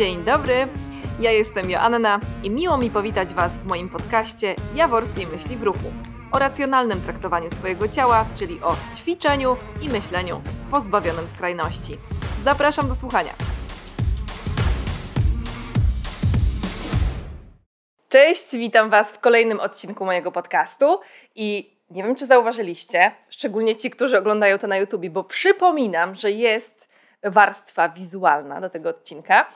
[0.00, 0.68] Dzień dobry,
[1.20, 5.92] ja jestem Joanna i miło mi powitać Was w moim podcaście Jaworskiej Myśli w Ruchu
[6.32, 11.96] o racjonalnym traktowaniu swojego ciała, czyli o ćwiczeniu i myśleniu pozbawionym skrajności.
[12.44, 13.34] Zapraszam do słuchania.
[18.08, 21.00] Cześć, witam Was w kolejnym odcinku mojego podcastu
[21.34, 26.30] i nie wiem, czy zauważyliście, szczególnie ci, którzy oglądają to na YouTube, bo przypominam, że
[26.30, 26.88] jest
[27.22, 29.46] warstwa wizualna do tego odcinka.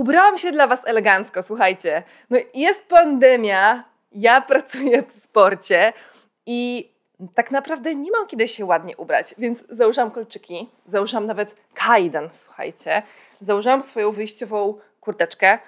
[0.00, 2.02] Ubrałam się dla Was elegancko, słuchajcie.
[2.30, 5.92] No jest pandemia, ja pracuję w sporcie
[6.46, 6.90] i
[7.34, 13.02] tak naprawdę nie mam kiedy się ładnie ubrać, więc założyłam kolczyki, założyłam nawet kajdan, słuchajcie.
[13.40, 15.58] Założyłam swoją wyjściową kurteczkę,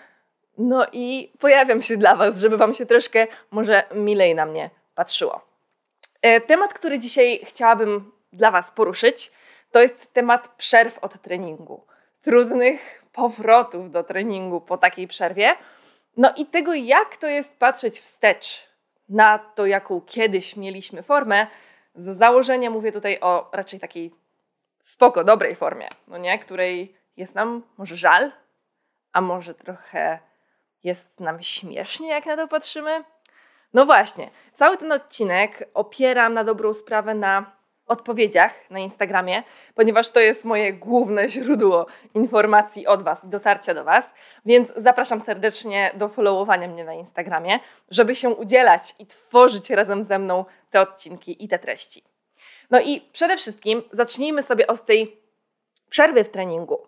[0.59, 5.41] no i pojawiam się dla Was, żeby Wam się troszkę może milej na mnie patrzyło.
[6.23, 9.33] E, temat, który dzisiaj chciałabym dla Was poruszyć,
[9.71, 11.87] to jest temat przerw od treningu.
[12.23, 15.57] Trudnych powrotów do treningu po takiej przerwie.
[16.17, 18.69] No i tego, jak to jest patrzeć wstecz
[19.09, 21.47] na to, jaką kiedyś mieliśmy formę.
[21.95, 24.15] Z założenia mówię tutaj o raczej takiej
[24.81, 26.39] spoko, dobrej formie, no nie?
[26.39, 28.33] Której jest nam może żal,
[29.13, 30.19] a może trochę
[30.85, 33.05] jest nam śmiesznie, jak na to patrzymy.
[33.75, 37.62] No właśnie, cały ten odcinek opieram na dobrą sprawę na
[37.93, 39.43] odpowiedziach na Instagramie,
[39.75, 45.91] ponieważ to jest moje główne źródło informacji od Was, dotarcia do Was, więc zapraszam serdecznie
[45.95, 47.59] do followowania mnie na Instagramie,
[47.91, 52.05] żeby się udzielać i tworzyć razem ze mną te odcinki i te treści.
[52.71, 55.17] No i przede wszystkim zacznijmy sobie od tej
[55.89, 56.87] przerwy w treningu.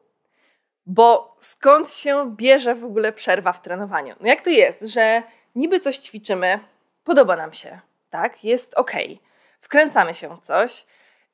[0.86, 4.14] Bo skąd się bierze w ogóle przerwa w trenowaniu?
[4.20, 5.22] No jak to jest, że
[5.54, 6.60] niby coś ćwiczymy,
[7.04, 7.80] podoba nam się,
[8.10, 8.44] tak?
[8.44, 8.92] Jest ok.
[9.64, 10.86] Wkręcamy się w coś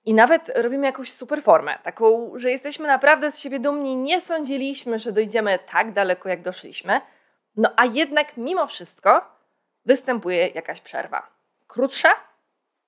[0.04, 4.98] i nawet robimy jakąś super formę, taką, że jesteśmy naprawdę z siebie dumni, nie sądziliśmy,
[4.98, 7.00] że dojdziemy tak daleko, jak doszliśmy.
[7.56, 9.24] No a jednak mimo wszystko
[9.86, 11.26] występuje jakaś przerwa.
[11.66, 12.08] Krótsza,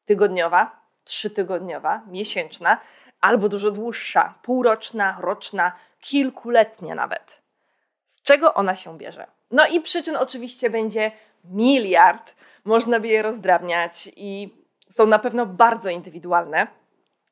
[0.06, 2.78] tygodniowa, trzytygodniowa, miesięczna,
[3.20, 7.42] albo dużo dłuższa, półroczna, roczna, kilkuletnia nawet.
[8.06, 9.26] Z czego ona się bierze?
[9.50, 11.12] No i przyczyn oczywiście będzie
[11.44, 12.34] miliard.
[12.64, 14.61] Można by je rozdrabniać i
[14.92, 16.66] są na pewno bardzo indywidualne,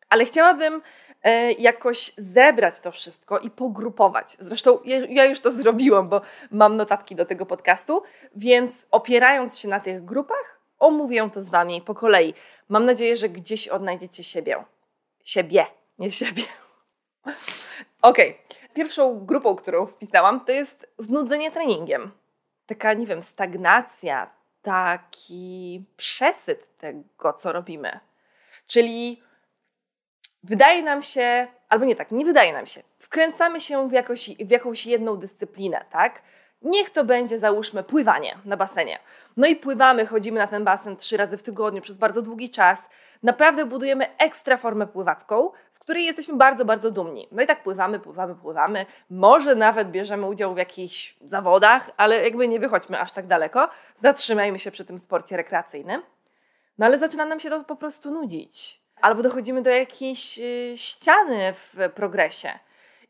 [0.09, 0.83] ale chciałabym
[1.23, 4.37] e, jakoś zebrać to wszystko i pogrupować.
[4.39, 4.79] Zresztą
[5.09, 8.03] ja już to zrobiłam, bo mam notatki do tego podcastu,
[8.37, 12.35] więc opierając się na tych grupach, omówię to z Wami po kolei.
[12.69, 14.65] Mam nadzieję, że gdzieś odnajdziecie siebie.
[15.25, 15.67] Siebie,
[15.99, 16.43] nie siebie.
[18.03, 18.17] Ok,
[18.75, 22.11] pierwszą grupą, którą wpisałam, to jest znudzenie treningiem.
[22.67, 24.31] Taka, nie wiem, stagnacja,
[24.63, 28.01] taki przesyt tego, co robimy.
[28.67, 29.23] Czyli
[30.43, 34.51] wydaje nam się, albo nie tak, nie wydaje nam się, wkręcamy się w, jakoś, w
[34.51, 36.23] jakąś jedną dyscyplinę, tak?
[36.63, 38.99] Niech to będzie, załóżmy, pływanie na basenie.
[39.37, 42.89] No i pływamy, chodzimy na ten basen trzy razy w tygodniu przez bardzo długi czas.
[43.23, 47.29] Naprawdę budujemy ekstra formę pływacką, z której jesteśmy bardzo, bardzo dumni.
[47.33, 48.87] No i tak pływamy, pływamy, pływamy.
[49.11, 53.69] Może nawet bierzemy udział w jakichś zawodach, ale jakby nie wychodźmy aż tak daleko.
[53.97, 56.03] Zatrzymajmy się przy tym sporcie rekreacyjnym.
[56.79, 58.81] No ale zaczyna nam się to po prostu nudzić.
[59.01, 62.59] Albo dochodzimy do jakiejś y, ściany w progresie.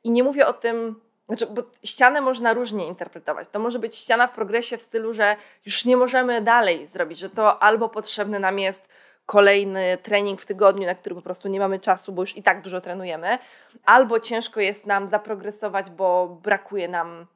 [0.05, 3.49] I nie mówię o tym, znaczy, bo ścianę można różnie interpretować.
[3.49, 5.37] To może być ściana w progresie w stylu, że
[5.67, 8.89] już nie możemy dalej zrobić, że to albo potrzebny nam jest
[9.27, 12.63] kolejny trening w tygodniu, na który po prostu nie mamy czasu, bo już i tak
[12.63, 13.39] dużo trenujemy,
[13.85, 17.27] albo ciężko jest nam zaprogresować, bo brakuje nam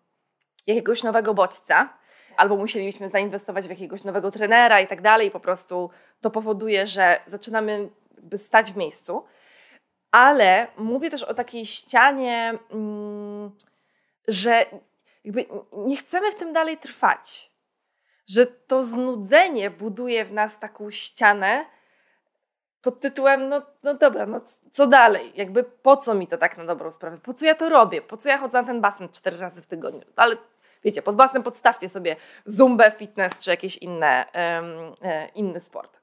[0.66, 1.88] jakiegoś nowego bodźca,
[2.36, 5.90] albo musielibyśmy zainwestować w jakiegoś nowego trenera i tak dalej, po prostu
[6.20, 7.88] to powoduje, że zaczynamy
[8.36, 9.24] stać w miejscu.
[10.10, 12.58] Ale mówię też o takiej ścianie.
[12.70, 13.50] Mm,
[14.28, 14.66] że
[15.24, 17.54] jakby nie chcemy w tym dalej trwać.
[18.26, 21.64] Że to znudzenie buduje w nas taką ścianę
[22.82, 24.40] pod tytułem, no, no dobra, no
[24.72, 25.32] co dalej?
[25.34, 27.18] Jakby po co mi to tak na dobrą sprawę?
[27.22, 28.02] Po co ja to robię?
[28.02, 30.00] Po co ja chodzę na ten basen cztery razy w tygodniu?
[30.16, 30.36] Ale
[30.84, 32.16] wiecie, pod basen podstawcie sobie
[32.46, 36.00] zumbę, fitness czy jakiś inne, um, inny sport.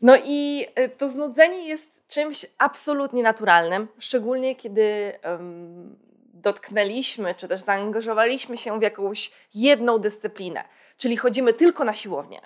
[0.00, 6.07] No i e, to znudzenie jest czymś absolutnie naturalnym, szczególnie kiedy um,
[6.42, 10.64] dotknęliśmy, czy też zaangażowaliśmy się w jakąś jedną dyscyplinę,
[10.96, 12.40] czyli chodzimy tylko na siłownię.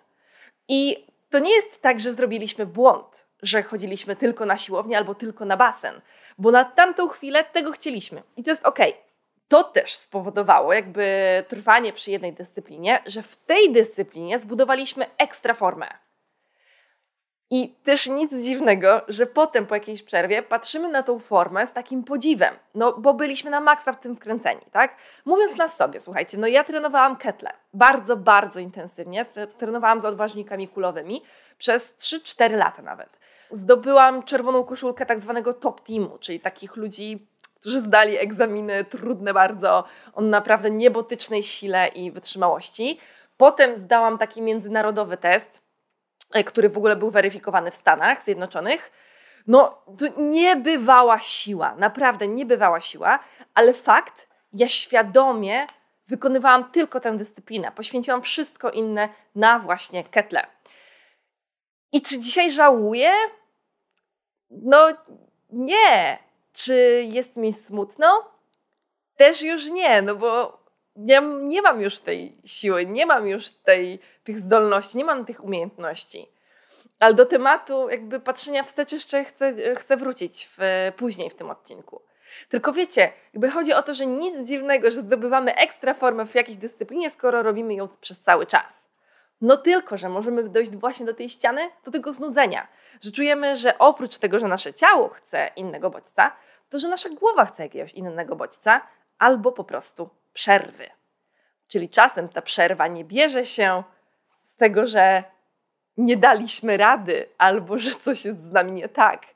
[0.68, 5.44] I to nie jest tak, że zrobiliśmy błąd, że chodziliśmy tylko na siłownię albo tylko
[5.44, 6.00] na basen,
[6.38, 8.78] bo na tamtą chwilę tego chcieliśmy i to jest ok.
[9.48, 11.04] To też spowodowało jakby
[11.48, 15.88] trwanie przy jednej dyscyplinie, że w tej dyscyplinie zbudowaliśmy ekstra formę.
[17.54, 22.04] I też nic dziwnego, że potem po jakiejś przerwie patrzymy na tą formę z takim
[22.04, 24.96] podziwem, no bo byliśmy na maksa w tym wkręceni, tak?
[25.24, 29.26] Mówiąc na sobie, słuchajcie, no ja trenowałam ketle bardzo, bardzo intensywnie,
[29.58, 31.22] trenowałam z odważnikami kulowymi
[31.58, 33.08] przez 3-4 lata nawet.
[33.50, 37.26] Zdobyłam czerwoną koszulkę tak zwanego top teamu, czyli takich ludzi,
[37.60, 39.84] którzy zdali egzaminy trudne bardzo,
[40.14, 42.98] o naprawdę niebotycznej sile i wytrzymałości.
[43.36, 45.62] Potem zdałam taki międzynarodowy test,
[46.46, 48.92] który w ogóle był weryfikowany w Stanach Zjednoczonych.
[49.46, 53.18] No, to niebywała siła, naprawdę niebywała siła,
[53.54, 55.66] ale fakt, ja świadomie
[56.08, 60.46] wykonywałam tylko tę dyscyplinę, poświęciłam wszystko inne na właśnie ketle.
[61.92, 63.12] I czy dzisiaj żałuję?
[64.50, 64.88] No
[65.50, 66.18] nie.
[66.52, 68.24] Czy jest mi smutno?
[69.16, 70.61] Też już nie, no bo
[70.96, 76.28] nie, mam już tej siły, nie mam już tej, tych zdolności, nie mam tych umiejętności.
[76.98, 82.02] Ale do tematu jakby patrzenia wstecz jeszcze chcę, chcę wrócić w, później w tym odcinku.
[82.48, 86.58] Tylko wiecie, jakby chodzi o to, że nic dziwnego, że zdobywamy ekstra formę w jakiejś
[86.58, 88.88] dyscyplinie, skoro robimy ją przez cały czas.
[89.40, 92.68] No tylko, że możemy dojść właśnie do tej ściany, do tego znudzenia,
[93.00, 96.36] że czujemy, że oprócz tego, że nasze ciało chce innego bodźca,
[96.70, 98.80] to że nasza głowa chce jakiegoś innego bodźca,
[99.18, 100.90] albo po prostu przerwy.
[101.68, 103.82] Czyli czasem ta przerwa nie bierze się
[104.42, 105.24] z tego, że
[105.96, 109.26] nie daliśmy rady albo że coś jest z nami nie tak.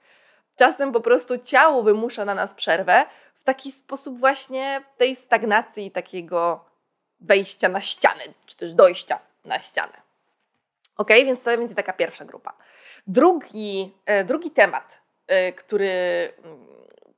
[0.57, 6.65] Czasem po prostu ciało wymusza na nas przerwę w taki sposób właśnie tej stagnacji, takiego
[7.21, 9.93] wejścia na ścianę, czy też dojścia na ścianę.
[10.97, 12.53] Ok, więc to będzie taka pierwsza grupa.
[13.07, 15.91] Drugi, e, drugi temat, e, który
[16.45, 16.67] mm,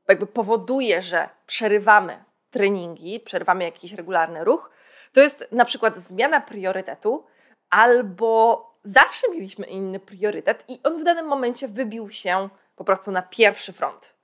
[0.08, 4.70] jakby powoduje, że przerywamy treningi, przerwamy jakiś regularny ruch,
[5.12, 7.26] to jest na przykład zmiana priorytetu
[7.70, 13.22] albo zawsze mieliśmy inny priorytet i on w danym momencie wybił się po prostu na
[13.22, 14.14] pierwszy front.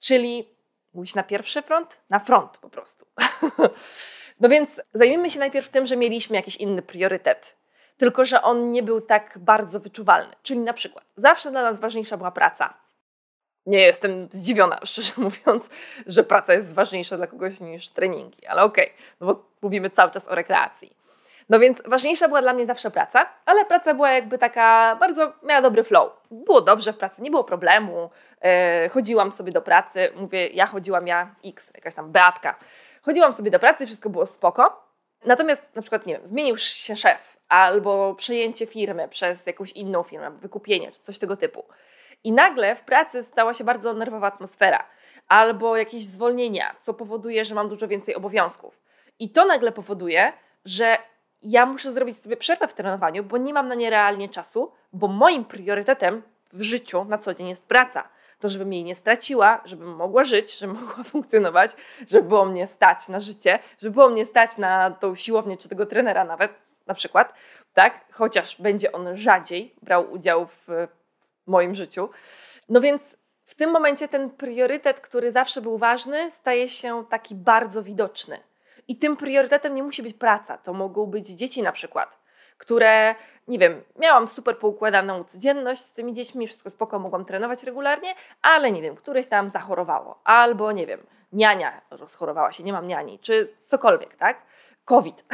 [0.00, 0.48] Czyli
[0.94, 2.00] mówić na pierwszy front?
[2.10, 3.06] Na front po prostu.
[4.40, 7.56] no więc zajmijmy się najpierw tym, że mieliśmy jakiś inny priorytet,
[7.96, 10.36] tylko że on nie był tak bardzo wyczuwalny.
[10.42, 12.83] Czyli na przykład zawsze dla nas ważniejsza była praca.
[13.66, 15.68] Nie jestem zdziwiona, szczerze mówiąc,
[16.06, 20.10] że praca jest ważniejsza dla kogoś niż treningi, ale okej, okay, no bo mówimy cały
[20.10, 20.96] czas o rekreacji.
[21.48, 25.62] No więc ważniejsza była dla mnie zawsze praca, ale praca była jakby taka bardzo, miała
[25.62, 26.12] dobry flow.
[26.30, 28.10] Było dobrze w pracy, nie było problemu.
[28.42, 32.58] Yy, chodziłam sobie do pracy, mówię, ja chodziłam, ja X, jakaś tam Beatka.
[33.02, 34.84] Chodziłam sobie do pracy, wszystko było spoko.
[35.24, 40.30] Natomiast na przykład, nie wiem, zmienił się szef albo przejęcie firmy przez jakąś inną firmę,
[40.30, 41.64] wykupienie czy coś tego typu.
[42.24, 44.84] I nagle w pracy stała się bardzo nerwowa atmosfera
[45.28, 48.82] albo jakieś zwolnienia, co powoduje, że mam dużo więcej obowiązków.
[49.18, 50.32] I to nagle powoduje,
[50.64, 50.98] że
[51.42, 55.08] ja muszę zrobić sobie przerwę w trenowaniu, bo nie mam na nie realnie czasu, bo
[55.08, 56.22] moim priorytetem
[56.52, 58.08] w życiu na co dzień jest praca.
[58.38, 61.70] To, żebym jej nie straciła, żebym mogła żyć, żebym mogła funkcjonować,
[62.08, 65.86] żeby było mnie stać na życie, żeby było mnie stać na tą siłownię czy tego
[65.86, 66.52] trenera nawet,
[66.86, 67.34] na przykład,
[67.74, 68.04] tak?
[68.12, 70.68] Chociaż będzie on rzadziej brał udział w
[71.46, 72.08] moim życiu.
[72.68, 73.02] No więc
[73.44, 78.40] w tym momencie ten priorytet, który zawsze był ważny, staje się taki bardzo widoczny.
[78.88, 82.18] I tym priorytetem nie musi być praca, to mogą być dzieci na przykład,
[82.58, 83.14] które,
[83.48, 88.72] nie wiem, miałam super poukładaną codzienność z tymi dziećmi, wszystko spoko, mogłam trenować regularnie, ale
[88.72, 93.54] nie wiem, któreś tam zachorowało, albo nie wiem, niania rozchorowała się, nie mam niani, czy
[93.64, 94.42] cokolwiek, tak?
[94.84, 95.24] COVID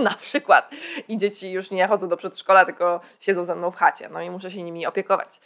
[0.00, 0.70] na przykład.
[1.08, 4.30] I dzieci już nie chodzą do przedszkola, tylko siedzą ze mną w chacie, no i
[4.30, 5.40] muszę się nimi opiekować.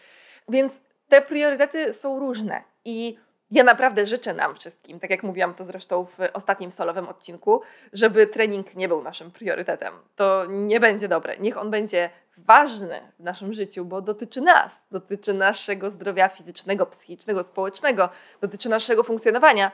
[0.48, 0.72] Więc
[1.08, 3.18] te priorytety są różne i
[3.50, 8.26] ja naprawdę życzę nam wszystkim, tak jak mówiłam to zresztą w ostatnim solowym odcinku, żeby
[8.26, 9.94] trening nie był naszym priorytetem.
[10.16, 11.38] To nie będzie dobre.
[11.38, 17.44] Niech on będzie ważny w naszym życiu, bo dotyczy nas, dotyczy naszego zdrowia fizycznego, psychicznego,
[17.44, 18.08] społecznego,
[18.40, 19.72] dotyczy naszego funkcjonowania,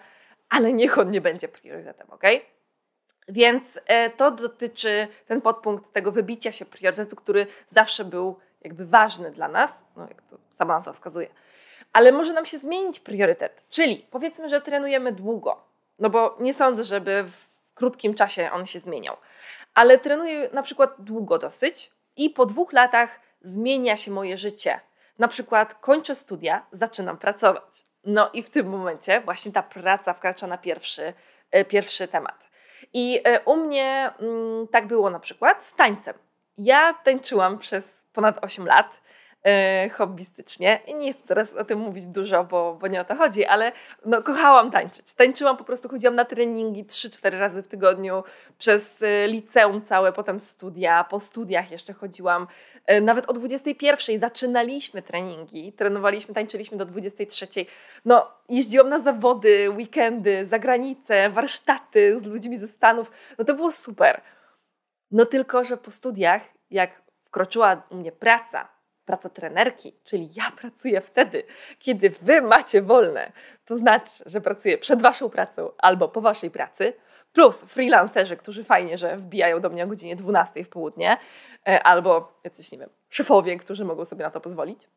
[0.48, 2.22] ale niech on nie będzie priorytetem, ok?
[3.28, 9.30] Więc e, to dotyczy ten podpunkt tego wybicia się priorytetu, który zawsze był jakby ważny
[9.30, 11.28] dla nas, no jak to sama nazwa wskazuje
[11.96, 13.64] ale może nam się zmienić priorytet.
[13.70, 15.62] Czyli powiedzmy, że trenujemy długo,
[15.98, 19.16] no bo nie sądzę, żeby w krótkim czasie on się zmieniał,
[19.74, 24.80] ale trenuję na przykład długo dosyć i po dwóch latach zmienia się moje życie.
[25.18, 27.86] Na przykład kończę studia, zaczynam pracować.
[28.04, 31.12] No i w tym momencie właśnie ta praca wkracza na pierwszy,
[31.50, 32.45] e, pierwszy temat.
[32.98, 36.14] I e, u mnie mm, tak było na przykład z tańcem.
[36.58, 39.00] Ja tańczyłam przez ponad 8 lat
[39.92, 40.80] hobbystycznie.
[40.86, 43.72] I nie chcę teraz o tym mówić dużo, bo, bo nie o to chodzi, ale
[44.04, 45.14] no, kochałam tańczyć.
[45.14, 48.24] Tańczyłam po prostu, chodziłam na treningi 3-4 razy w tygodniu
[48.58, 52.46] przez e, liceum całe, potem studia, po studiach jeszcze chodziłam.
[52.86, 57.48] E, nawet o 21 zaczynaliśmy treningi, trenowaliśmy, tańczyliśmy do 23.
[58.04, 63.10] No, jeździłam na zawody, weekendy, za granicę, warsztaty z ludźmi ze Stanów.
[63.38, 64.20] No to było super.
[65.10, 66.90] No tylko, że po studiach, jak
[67.24, 68.75] wkroczyła u mnie praca,
[69.06, 71.42] praca trenerki, czyli ja pracuję wtedy,
[71.78, 73.32] kiedy wy macie wolne,
[73.66, 76.92] to znaczy, że pracuję przed waszą pracą albo po waszej pracy,
[77.32, 81.16] plus freelancerzy, którzy fajnie, że wbijają do mnie o godzinie 12 w południe,
[81.68, 84.88] e, albo jacyś, nie wiem, szefowie, którzy mogą sobie na to pozwolić.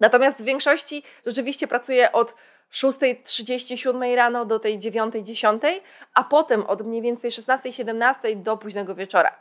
[0.00, 2.34] Natomiast w większości rzeczywiście pracuję od
[2.72, 5.80] 6.37 rano do tej 9.10,
[6.14, 9.38] a potem od mniej więcej 16.17 do późnego wieczora.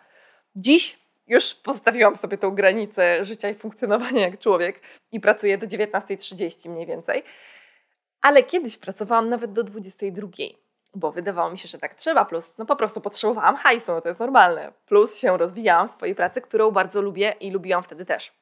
[0.56, 6.70] Dziś już postawiłam sobie tą granicę życia i funkcjonowania jak człowiek i pracuję do 19.30
[6.70, 7.24] mniej więcej.
[8.22, 10.56] Ale kiedyś pracowałam nawet do 22.00,
[10.96, 14.08] bo wydawało mi się, że tak trzeba, plus no po prostu potrzebowałam hajsu, no to
[14.08, 14.72] jest normalne.
[14.86, 18.34] Plus się rozwijałam w swojej pracy, którą bardzo lubię i lubiłam wtedy też.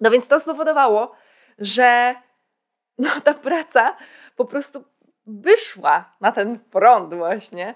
[0.00, 1.12] No więc to spowodowało,
[1.58, 2.14] że
[2.98, 3.96] no ta praca
[4.36, 4.84] po prostu
[5.26, 7.74] wyszła na ten front właśnie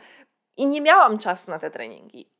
[0.56, 2.30] i nie miałam czasu na te treningi.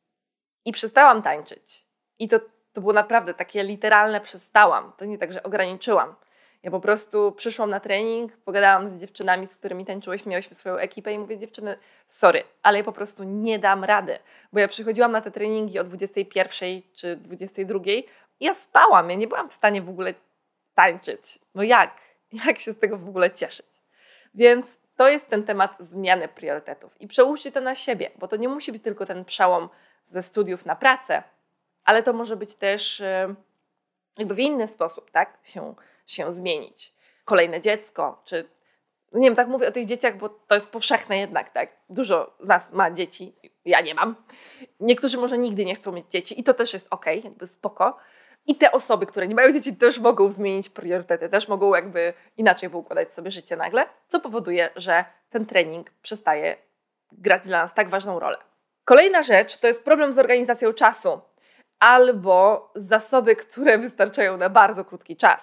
[0.64, 1.87] I przestałam tańczyć.
[2.18, 2.40] I to,
[2.72, 4.92] to było naprawdę takie literalne przestałam.
[4.96, 6.14] To nie tak, że ograniczyłam.
[6.62, 11.12] Ja po prostu przyszłam na trening, pogadałam z dziewczynami, z którymi tańczyłyśmy, miałyśmy swoją ekipę
[11.12, 14.18] i mówię, dziewczyny, sorry, ale ja po prostu nie dam rady.
[14.52, 18.04] Bo ja przychodziłam na te treningi o 21 czy 22 i
[18.40, 20.14] ja spałam, ja nie byłam w stanie w ogóle
[20.74, 21.38] tańczyć.
[21.54, 21.90] No jak?
[22.46, 23.66] Jak się z tego w ogóle cieszyć?
[24.34, 27.00] Więc to jest ten temat zmiany priorytetów.
[27.00, 29.68] I przełóżcie to na siebie, bo to nie musi być tylko ten przełom
[30.06, 31.22] ze studiów na pracę,
[31.88, 33.34] ale to może być też e,
[34.18, 35.74] jakby w inny sposób, tak, się,
[36.06, 36.94] się zmienić.
[37.24, 38.48] Kolejne dziecko, czy
[39.12, 41.70] nie wiem, tak mówię o tych dzieciach, bo to jest powszechne jednak, tak.
[41.90, 44.14] Dużo z nas ma dzieci, ja nie mam.
[44.80, 47.96] Niektórzy może nigdy nie chcą mieć dzieci i to też jest ok, jakby spoko.
[48.46, 52.70] I te osoby, które nie mają dzieci, też mogą zmienić priorytety, też mogą jakby inaczej
[52.70, 56.56] poukładać sobie życie nagle, co powoduje, że ten trening przestaje
[57.12, 58.38] grać dla nas tak ważną rolę.
[58.84, 61.20] Kolejna rzecz to jest problem z organizacją czasu
[61.78, 65.42] albo zasoby, które wystarczają na bardzo krótki czas.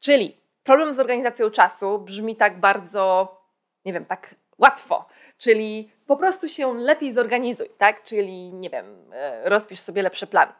[0.00, 3.36] Czyli problem z organizacją czasu brzmi tak bardzo,
[3.84, 8.02] nie wiem, tak łatwo, czyli po prostu się lepiej zorganizuj, tak?
[8.02, 10.52] Czyli, nie wiem, e, rozpisz sobie lepszy plan.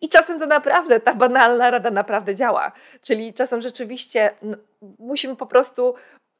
[0.00, 2.72] I czasem to naprawdę, ta banalna rada naprawdę działa.
[3.02, 4.34] Czyli czasem rzeczywiście
[4.98, 5.94] musimy po prostu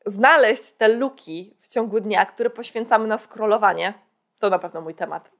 [0.06, 3.94] znaleźć te luki w ciągu dnia, które poświęcamy na scrollowanie.
[4.38, 5.30] To na pewno mój temat.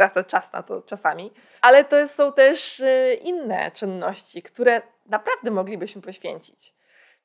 [0.00, 1.32] Tracę czas na to czasami.
[1.60, 6.74] Ale to są też y, inne czynności, które naprawdę moglibyśmy poświęcić.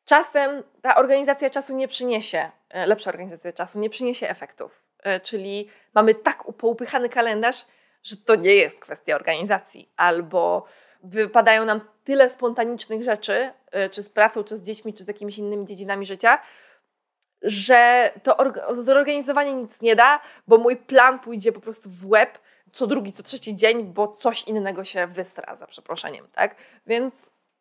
[0.05, 2.51] Czasem ta organizacja czasu nie przyniesie,
[2.83, 4.83] y, lepsza organizacja czasu nie przyniesie efektów.
[4.99, 7.65] Y, czyli mamy tak poupychany kalendarz,
[8.03, 10.65] że to nie jest kwestia organizacji, albo
[11.03, 13.51] wypadają nam tyle spontanicznych rzeczy,
[13.91, 16.39] czy z pracą, czy z dziećmi, czy z jakimiś innymi dziedzinami życia,
[17.41, 18.37] że to
[18.83, 22.39] zorganizowanie nic nie da, bo mój plan pójdzie po prostu w łeb
[22.75, 26.55] co drugi, co trzeci dzień, bo coś innego się wysra, za przeproszeniem, tak?
[26.87, 27.13] Więc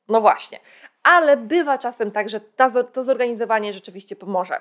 [0.09, 0.61] no właśnie.
[1.03, 4.61] Ale bywa czasem tak, że ta, to zorganizowanie rzeczywiście pomoże.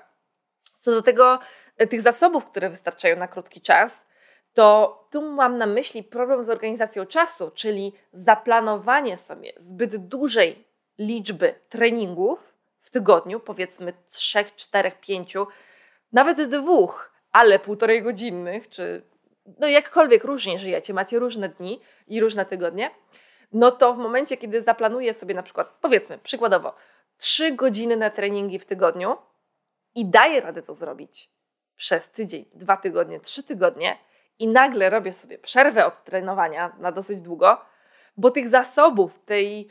[0.79, 1.39] Co do tego,
[1.81, 4.05] y, tych zasobów, które wystarczają na krótki czas,
[4.53, 10.67] to tu mam na myśli problem z organizacją czasu, czyli zaplanowanie sobie zbyt dużej
[10.97, 15.33] liczby treningów w tygodniu, powiedzmy 3, 4, 5,
[16.11, 19.12] nawet dwóch, ale półtorej godzinnych, czy
[19.59, 22.91] no jakkolwiek różnie żyjecie, macie różne dni i różne tygodnie,
[23.51, 26.75] no to w momencie, kiedy zaplanuję sobie na przykład, powiedzmy przykładowo,
[27.17, 29.17] 3 godziny na treningi w tygodniu
[29.95, 31.29] i daję radę to zrobić
[31.75, 33.97] przez tydzień, dwa tygodnie, trzy tygodnie,
[34.39, 37.61] i nagle robię sobie przerwę od trenowania na dosyć długo,
[38.17, 39.67] bo tych zasobów, tej,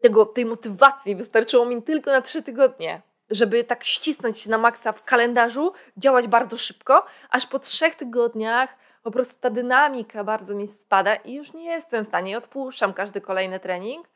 [0.00, 4.92] tego, tej motywacji wystarczyło mi tylko na trzy tygodnie, żeby tak ścisnąć się na maksa
[4.92, 10.68] w kalendarzu, działać bardzo szybko, aż po trzech tygodniach po prostu ta dynamika bardzo mi
[10.68, 14.08] spada i już nie jestem w stanie, odpuszczam każdy kolejny trening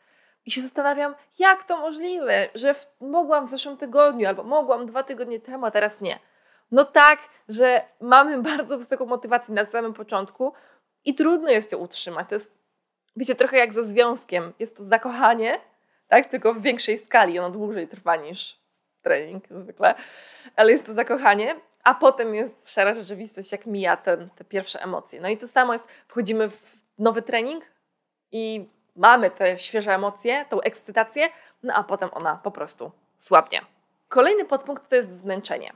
[0.46, 5.02] i się zastanawiam, jak to możliwe, że w, mogłam w zeszłym tygodniu albo mogłam dwa
[5.02, 6.18] tygodnie temu, a teraz nie.
[6.70, 10.52] No tak, że mamy bardzo wysoką motywację na samym początku
[11.04, 12.28] i trudno jest to utrzymać.
[12.28, 12.52] To jest,
[13.16, 14.52] wiecie, trochę jak ze związkiem.
[14.58, 15.60] Jest to zakochanie,
[16.08, 16.26] tak?
[16.26, 17.38] Tylko w większej skali.
[17.38, 18.60] Ono dłużej trwa niż
[19.02, 19.94] trening zwykle,
[20.56, 21.54] ale jest to zakochanie,
[21.86, 25.20] a potem jest szara rzeczywistość, jak mija ten, te pierwsze emocje.
[25.20, 27.64] No i to samo jest, wchodzimy w nowy trening
[28.32, 31.28] i mamy te świeże emocje, tą ekscytację,
[31.62, 33.60] no a potem ona po prostu słabnie.
[34.08, 35.72] Kolejny podpunkt to jest zmęczenie.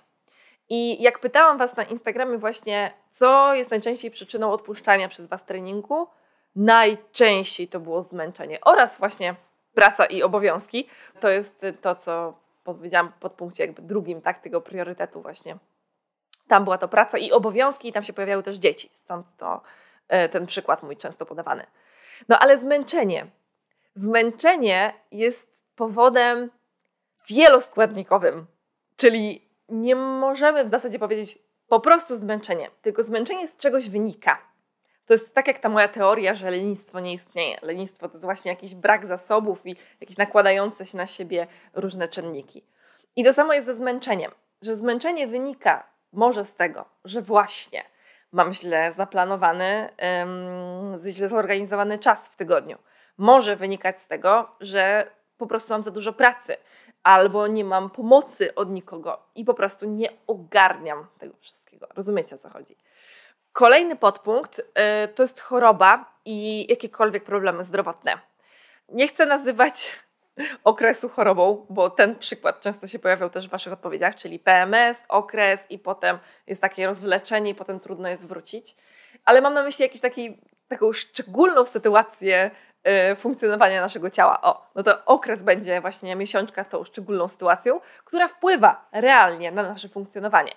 [0.69, 6.09] I jak pytałam Was na Instagramie właśnie, co jest najczęściej przyczyną odpuszczania przez Was treningu,
[6.57, 9.35] najczęściej to było zmęczenie oraz właśnie
[9.75, 10.89] praca i obowiązki.
[11.21, 15.57] To jest to, co powiedziałam pod punkcie jakby drugim, tak, tego priorytetu właśnie.
[16.51, 19.61] Tam była to praca i obowiązki i tam się pojawiały też dzieci, stąd to
[20.09, 21.67] e, ten przykład mój często podawany.
[22.29, 23.27] No ale zmęczenie.
[23.95, 26.51] Zmęczenie jest powodem
[27.29, 28.47] wieloskładnikowym,
[28.97, 31.39] czyli nie możemy w zasadzie powiedzieć
[31.69, 34.39] po prostu zmęczenie, tylko zmęczenie z czegoś wynika.
[35.07, 37.59] To jest tak jak ta moja teoria, że lenistwo nie istnieje.
[37.63, 42.65] Lenistwo to jest właśnie jakiś brak zasobów i jakieś nakładające się na siebie różne czynniki.
[43.17, 44.31] I to samo jest ze zmęczeniem,
[44.63, 47.85] że zmęczenie wynika może z tego, że właśnie
[48.33, 49.89] mam źle zaplanowany,
[50.19, 52.79] um, źle zorganizowany czas w tygodniu.
[53.19, 56.57] Może wynikać z tego, że po prostu mam za dużo pracy,
[57.03, 61.87] albo nie mam pomocy od nikogo i po prostu nie ogarniam tego wszystkiego.
[61.95, 62.77] Rozumiecie o co chodzi?
[63.53, 64.63] Kolejny podpunkt y,
[65.15, 68.19] to jest choroba i jakiekolwiek problemy zdrowotne.
[68.89, 69.93] Nie chcę nazywać
[70.65, 75.61] okresu chorobą, bo ten przykład często się pojawiał też w Waszych odpowiedziach, czyli PMS, okres
[75.71, 78.77] i potem jest takie rozwleczenie i potem trudno jest wrócić.
[79.25, 80.01] Ale mam na myśli jakąś
[80.69, 82.51] taką szczególną sytuację
[83.13, 84.41] Y, funkcjonowania naszego ciała.
[84.41, 89.89] O, no to okres będzie właśnie miesiączka tą szczególną sytuacją, która wpływa realnie na nasze
[89.89, 90.53] funkcjonowanie.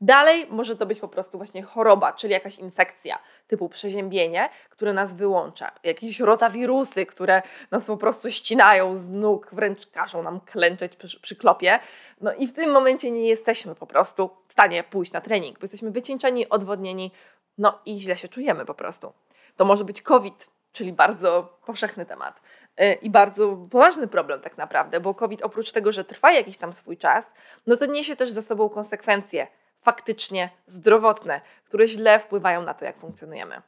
[0.00, 5.14] Dalej może to być po prostu właśnie choroba, czyli jakaś infekcja typu przeziębienie, które nas
[5.14, 11.20] wyłącza, jakieś rotawirusy, które nas po prostu ścinają z nóg, wręcz każą nam klęczeć przy,
[11.20, 11.78] przy klopie.
[12.20, 15.64] No i w tym momencie nie jesteśmy po prostu w stanie pójść na trening, bo
[15.64, 17.12] jesteśmy wycieńczeni, odwodnieni,
[17.58, 19.12] no i źle się czujemy po prostu.
[19.56, 22.40] To może być COVID, czyli bardzo powszechny temat
[22.76, 26.72] e, i bardzo poważny problem tak naprawdę, bo COVID oprócz tego, że trwa jakiś tam
[26.72, 27.24] swój czas,
[27.66, 29.46] no to niesie też za sobą konsekwencje
[29.80, 33.62] faktycznie zdrowotne, które źle wpływają na to, jak funkcjonujemy.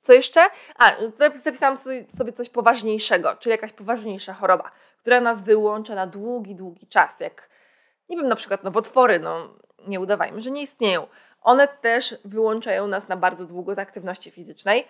[0.00, 0.40] Co jeszcze?
[0.78, 0.96] A,
[1.44, 1.76] zapisałam
[2.16, 7.48] sobie coś poważniejszego, czyli jakaś poważniejsza choroba, która nas wyłącza na długi, długi czas, jak
[8.08, 9.54] nie wiem, na przykład nowotwory, no
[9.86, 11.06] nie udawajmy, że nie istnieją.
[11.42, 14.88] One też wyłączają nas na bardzo długo z aktywności fizycznej,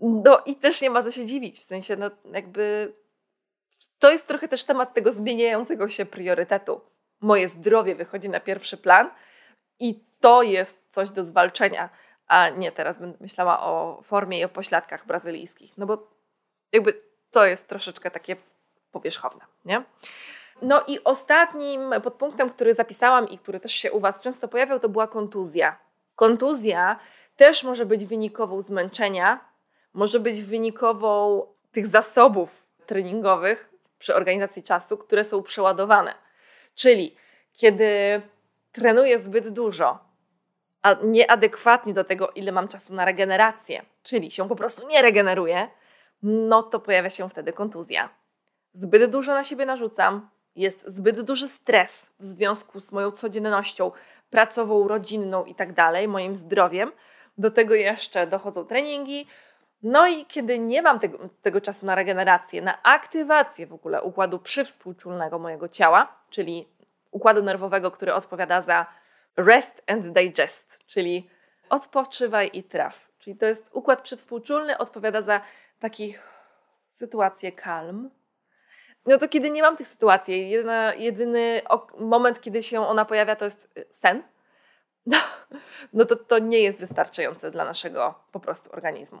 [0.00, 2.92] no i też nie ma co się dziwić, w sensie no jakby
[3.98, 6.80] to jest trochę też temat tego zmieniającego się priorytetu.
[7.20, 9.10] Moje zdrowie wychodzi na pierwszy plan
[9.80, 11.88] i to jest coś do zwalczenia,
[12.26, 16.06] a nie teraz będę myślała o formie i o pośladkach brazylijskich, no bo
[16.72, 18.36] jakby to jest troszeczkę takie
[18.92, 19.82] powierzchowne, nie?
[20.62, 24.88] No i ostatnim podpunktem, który zapisałam i który też się u Was często pojawiał, to
[24.88, 25.78] była kontuzja.
[26.16, 26.98] Kontuzja
[27.36, 29.40] też może być wynikową zmęczenia,
[29.94, 36.14] może być wynikową tych zasobów treningowych przy organizacji czasu, które są przeładowane.
[36.74, 37.16] Czyli
[37.52, 38.22] kiedy
[38.74, 39.98] trenuję zbyt dużo,
[40.82, 45.68] a nieadekwatnie do tego, ile mam czasu na regenerację, czyli się po prostu nie regeneruję,
[46.22, 48.08] no to pojawia się wtedy kontuzja.
[48.72, 53.92] Zbyt dużo na siebie narzucam, jest zbyt duży stres w związku z moją codziennością
[54.30, 56.92] pracową, rodzinną i tak dalej, moim zdrowiem.
[57.38, 59.26] Do tego jeszcze dochodzą treningi,
[59.82, 64.38] no i kiedy nie mam tego, tego czasu na regenerację, na aktywację w ogóle układu
[64.38, 66.68] przywspółczulnego mojego ciała, czyli
[67.14, 68.86] układu nerwowego, który odpowiada za
[69.36, 71.30] rest and digest, czyli
[71.68, 73.08] odpoczywaj i traf.
[73.18, 75.40] Czyli to jest układ przywspółczulny, odpowiada za
[75.78, 76.14] taki
[76.88, 78.10] sytuację kalm.
[79.06, 81.62] No to kiedy nie mam tych sytuacji, jedyny, jedyny
[81.98, 84.22] moment, kiedy się ona pojawia, to jest y, sen.
[85.06, 85.18] No,
[85.92, 89.20] no to to nie jest wystarczające dla naszego po prostu organizmu.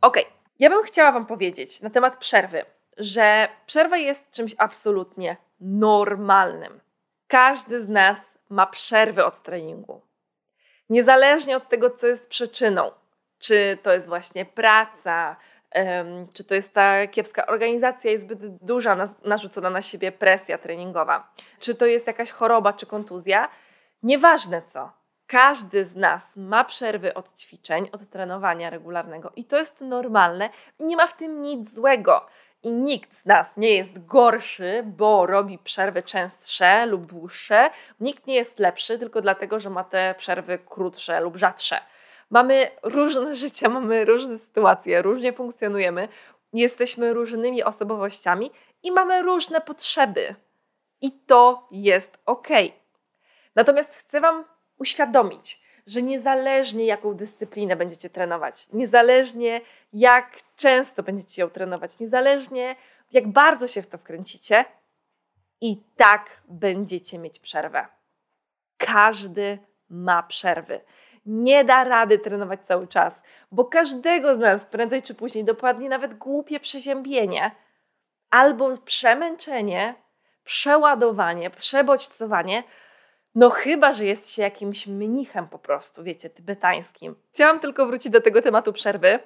[0.00, 0.16] Ok,
[0.58, 2.64] ja bym chciała Wam powiedzieć na temat przerwy,
[2.96, 6.80] że przerwa jest czymś absolutnie normalnym.
[7.28, 8.18] Każdy z nas
[8.50, 10.00] ma przerwy od treningu.
[10.90, 12.90] Niezależnie od tego, co jest przyczyną,
[13.38, 15.36] czy to jest właśnie praca,
[16.34, 21.74] czy to jest ta kiepska organizacja i zbyt duża narzucona na siebie presja treningowa, czy
[21.74, 23.48] to jest jakaś choroba czy kontuzja,
[24.02, 24.92] nieważne co
[25.26, 30.84] każdy z nas ma przerwy od ćwiczeń, od trenowania regularnego i to jest normalne i
[30.84, 32.26] nie ma w tym nic złego.
[32.66, 37.70] I nikt z nas nie jest gorszy, bo robi przerwy częstsze lub dłuższe.
[38.00, 41.80] Nikt nie jest lepszy tylko dlatego, że ma te przerwy krótsze lub rzadsze.
[42.30, 46.08] Mamy różne życie, mamy różne sytuacje, różnie funkcjonujemy,
[46.52, 48.50] jesteśmy różnymi osobowościami
[48.82, 50.34] i mamy różne potrzeby.
[51.00, 52.48] I to jest ok.
[53.54, 54.44] Natomiast chcę Wam
[54.78, 59.60] uświadomić, że niezależnie jaką dyscyplinę będziecie trenować, niezależnie
[59.92, 62.76] jak często będziecie ją trenować, niezależnie
[63.12, 64.64] jak bardzo się w to wkręcicie,
[65.60, 67.86] i tak będziecie mieć przerwę.
[68.76, 69.58] Każdy
[69.90, 70.80] ma przerwy.
[71.26, 73.22] Nie da rady trenować cały czas,
[73.52, 77.50] bo każdego z nas prędzej czy później dopadnie nawet głupie przeziębienie
[78.30, 79.94] albo przemęczenie,
[80.44, 82.62] przeładowanie, przebodźcowanie.
[83.36, 87.14] No chyba, że jest się jakimś mnichem po prostu, wiecie, tybetańskim.
[87.32, 89.18] Chciałam tylko wrócić do tego tematu przerwy.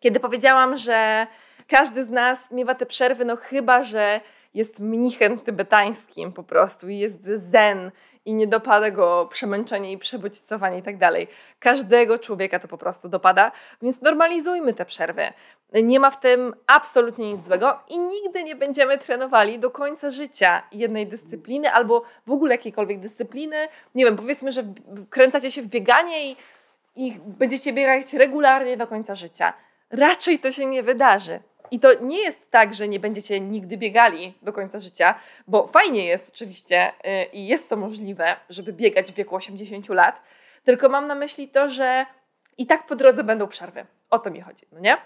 [0.00, 1.26] Kiedy powiedziałam, że
[1.68, 4.20] każdy z nas miewa te przerwy, no chyba, że
[4.54, 7.90] jest mnichem tybetańskim po prostu i jest zen
[8.24, 11.28] i nie dopada go przemęczenie i przebodźcowanie i tak dalej.
[11.58, 15.32] Każdego człowieka to po prostu dopada, więc normalizujmy te przerwy.
[15.72, 20.62] Nie ma w tym absolutnie nic złego i nigdy nie będziemy trenowali do końca życia
[20.72, 23.68] jednej dyscypliny albo w ogóle jakiejkolwiek dyscypliny.
[23.94, 24.62] Nie wiem, powiedzmy, że
[25.10, 26.36] kręcacie się w bieganie i,
[26.96, 29.52] i będziecie biegać regularnie do końca życia.
[29.90, 31.40] Raczej to się nie wydarzy.
[31.72, 35.14] I to nie jest tak, że nie będziecie nigdy biegali do końca życia,
[35.46, 40.22] bo fajnie jest oczywiście yy, i jest to możliwe, żeby biegać w wieku 80 lat,
[40.64, 42.06] tylko mam na myśli to, że
[42.58, 43.86] i tak po drodze będą przerwy.
[44.10, 44.96] O to mi chodzi, no nie?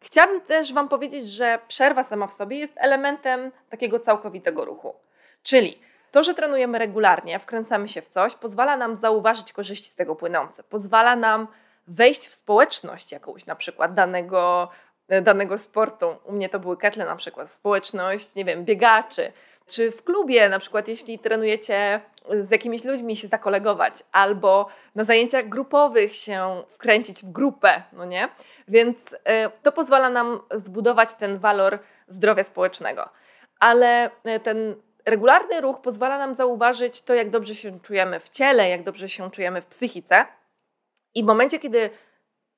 [0.00, 4.94] Chciałabym też Wam powiedzieć, że przerwa sama w sobie jest elementem takiego całkowitego ruchu.
[5.42, 5.78] Czyli
[6.10, 10.62] to, że trenujemy regularnie, wkręcamy się w coś, pozwala nam zauważyć korzyści z tego płynące,
[10.62, 11.48] pozwala nam
[11.86, 14.68] wejść w społeczność jakąś, na przykład danego
[15.22, 16.16] danego sportu.
[16.24, 19.32] U mnie to były ketle na przykład, społeczność, nie wiem, biegaczy,
[19.66, 22.00] czy w klubie na przykład, jeśli trenujecie
[22.42, 28.28] z jakimiś ludźmi się zakolegować, albo na zajęciach grupowych się wkręcić w grupę, no nie?
[28.68, 33.08] Więc e, to pozwala nam zbudować ten walor zdrowia społecznego.
[33.60, 38.68] Ale e, ten regularny ruch pozwala nam zauważyć to, jak dobrze się czujemy w ciele,
[38.68, 40.26] jak dobrze się czujemy w psychice.
[41.14, 41.90] I w momencie, kiedy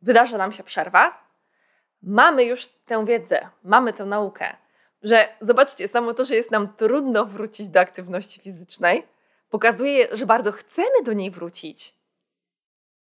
[0.02, 1.22] wydarza nam się przerwa,
[2.02, 4.56] mamy już tę wiedzę, mamy tę naukę,
[5.02, 9.06] że zobaczcie, samo to, że jest nam trudno wrócić do aktywności fizycznej,
[9.50, 11.94] pokazuje, że bardzo chcemy do niej wrócić,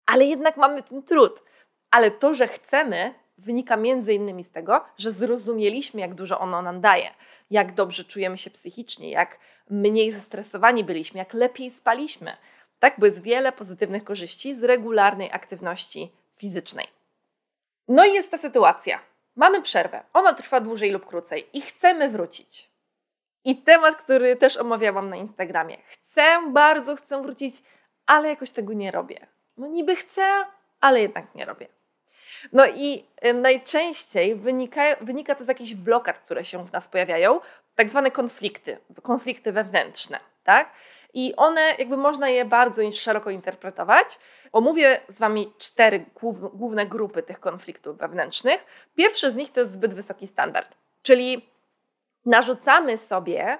[0.06, 1.44] ale jednak mamy ten trud.
[1.92, 6.82] Ale to, że chcemy, wynika między innymi z tego, że zrozumieliśmy, jak dużo ono nam
[6.82, 7.10] daje,
[7.52, 12.38] jak dobrze czujemy się psychicznie, jak mniej zestresowani byliśmy, jak lepiej spaliśmy.
[12.80, 16.88] Tak, bo jest wiele pozytywnych korzyści z regularnej aktywności fizycznej.
[17.88, 19.00] No i jest ta sytuacja.
[19.36, 20.04] Mamy przerwę.
[20.14, 22.70] Ona trwa dłużej lub krócej i chcemy wrócić.
[23.44, 25.78] I temat, który też omawiałam na Instagramie.
[25.86, 27.56] Chcę, bardzo chcę wrócić,
[28.06, 29.28] ale jakoś tego nie robię.
[29.58, 30.46] No niby chcę,
[30.82, 31.68] ale jednak nie robię.
[32.54, 37.40] No i y, najczęściej wynika, wynika to z jakichś blokad, które się w nas pojawiają,
[37.76, 40.72] tak zwane konflikty, konflikty wewnętrzne, tak?
[41.16, 44.20] I one, jakby można je bardzo szeroko interpretować.
[44.52, 46.06] Omówię z Wami cztery
[46.54, 48.66] główne grupy tych konfliktów wewnętrznych.
[48.96, 51.50] Pierwszy z nich to jest zbyt wysoki standard, czyli
[52.26, 53.58] narzucamy sobie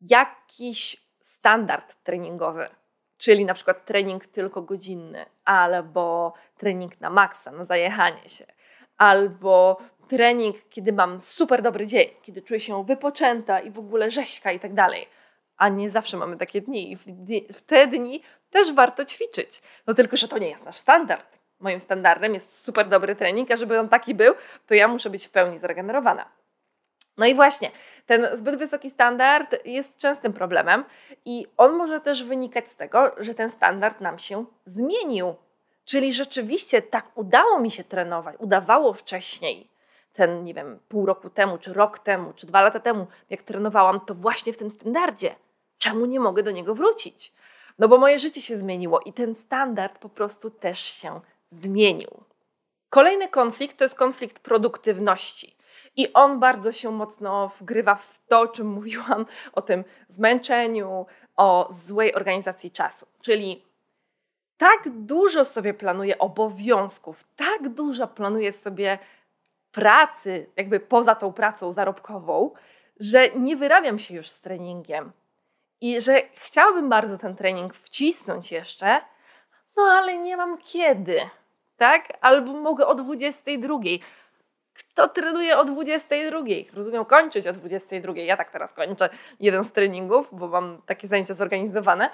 [0.00, 2.68] jakiś standard treningowy,
[3.18, 8.44] czyli na przykład trening tylko godzinny, albo trening na maksa, na zajechanie się,
[8.96, 14.52] albo trening, kiedy mam super dobry dzień, kiedy czuję się wypoczęta i w ogóle rzeźka
[14.52, 15.06] i tak dalej
[15.60, 16.92] a nie zawsze mamy takie dni.
[16.92, 17.04] I w,
[17.56, 19.62] w te dni też warto ćwiczyć.
[19.86, 21.38] No tylko, że to nie jest nasz standard.
[21.60, 24.34] Moim standardem jest super dobry trening, a żeby on taki był,
[24.66, 26.28] to ja muszę być w pełni zregenerowana.
[27.16, 27.70] No i właśnie,
[28.06, 30.84] ten zbyt wysoki standard jest częstym problemem
[31.24, 35.34] i on może też wynikać z tego, że ten standard nam się zmienił.
[35.84, 39.70] Czyli rzeczywiście tak udało mi się trenować, udawało wcześniej,
[40.12, 44.00] ten, nie wiem, pół roku temu, czy rok temu, czy dwa lata temu, jak trenowałam,
[44.00, 45.34] to właśnie w tym standardzie
[45.80, 47.32] czemu nie mogę do niego wrócić?
[47.78, 52.10] No bo moje życie się zmieniło i ten standard po prostu też się zmienił.
[52.90, 55.56] Kolejny konflikt to jest konflikt produktywności.
[55.96, 61.68] I on bardzo się mocno wgrywa w to, o czym mówiłam, o tym zmęczeniu, o
[61.72, 63.06] złej organizacji czasu.
[63.20, 63.64] Czyli
[64.58, 68.98] tak dużo sobie planuję obowiązków, tak dużo planuję sobie
[69.72, 72.50] pracy, jakby poza tą pracą zarobkową,
[73.00, 75.12] że nie wyrabiam się już z treningiem,
[75.80, 79.00] i że chciałabym bardzo ten trening wcisnąć jeszcze,
[79.76, 81.20] no ale nie mam kiedy,
[81.76, 82.18] tak?
[82.20, 83.78] Albo mogę o 22.
[84.74, 86.38] Kto trenuje o 22?
[86.72, 88.12] Rozumiem, kończyć o 22.
[88.16, 89.08] Ja tak teraz kończę
[89.40, 92.10] jeden z treningów, bo mam takie zajęcia zorganizowane.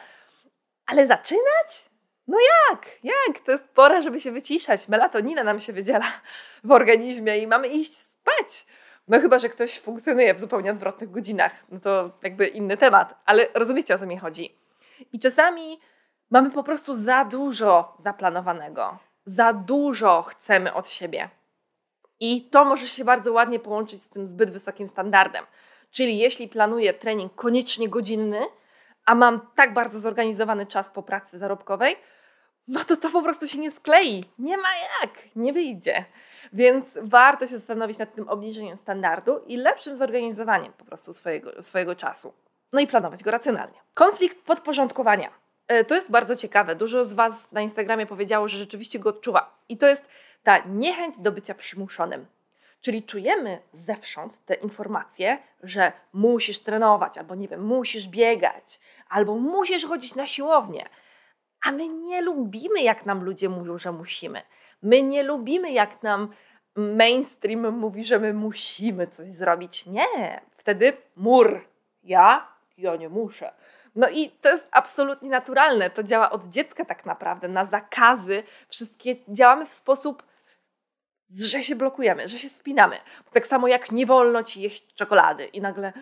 [0.86, 1.90] Ale zaczynać?
[2.28, 2.86] No jak?
[3.02, 3.38] Jak?
[3.44, 4.88] To jest pora, żeby się wyciszać.
[4.88, 6.06] Melatonina nam się wydziela
[6.64, 8.66] w organizmie i mamy iść spać.
[9.08, 13.46] No chyba, że ktoś funkcjonuje w zupełnie odwrotnych godzinach, no to jakby inny temat, ale
[13.54, 14.58] rozumiecie o co mi chodzi.
[15.12, 15.80] I czasami
[16.30, 21.28] Mamy po prostu za dużo zaplanowanego, za dużo chcemy od siebie.
[22.20, 25.44] I to może się bardzo ładnie połączyć z tym zbyt wysokim standardem.
[25.90, 28.40] Czyli jeśli planuję trening koniecznie godzinny,
[29.04, 31.96] a mam tak bardzo zorganizowany czas po pracy zarobkowej,
[32.68, 34.24] no to to po prostu się nie sklei.
[34.38, 34.68] Nie ma
[35.02, 36.04] jak, nie wyjdzie.
[36.52, 41.94] Więc warto się zastanowić nad tym obniżeniem standardu i lepszym zorganizowaniem po prostu swojego, swojego
[41.94, 42.32] czasu.
[42.72, 43.78] No i planować go racjonalnie.
[43.94, 45.30] Konflikt podporządkowania.
[45.68, 46.74] E, to jest bardzo ciekawe.
[46.74, 49.58] Dużo z Was na Instagramie powiedziało, że rzeczywiście go odczuwa.
[49.68, 50.08] I to jest
[50.42, 52.26] ta niechęć do bycia przymuszonym.
[52.80, 59.86] Czyli czujemy zewsząd te informacje, że musisz trenować, albo nie wiem, musisz biegać, albo musisz
[59.86, 60.88] chodzić na siłownię.
[61.64, 64.42] A my nie lubimy, jak nam ludzie mówią, że musimy.
[64.82, 66.28] My nie lubimy, jak nam
[66.76, 69.86] mainstream mówi, że my musimy coś zrobić.
[69.86, 71.68] Nie, wtedy mur.
[72.02, 72.48] Ja?
[72.78, 73.52] Ja nie muszę.
[73.94, 75.90] No i to jest absolutnie naturalne.
[75.90, 77.48] To działa od dziecka tak naprawdę.
[77.48, 80.22] Na zakazy wszystkie działamy w sposób,
[81.30, 82.96] że się blokujemy, że się spinamy.
[83.32, 85.92] Tak samo jak nie wolno ci jeść czekolady i nagle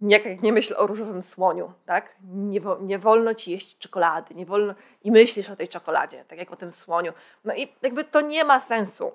[0.00, 2.16] jak nie myśl o różowym słoniu, tak?
[2.24, 6.52] Nie, nie wolno ci jeść czekolady, nie wolno i myślisz o tej czekoladzie, tak jak
[6.52, 7.12] o tym słoniu.
[7.44, 9.12] No i jakby to nie ma sensu.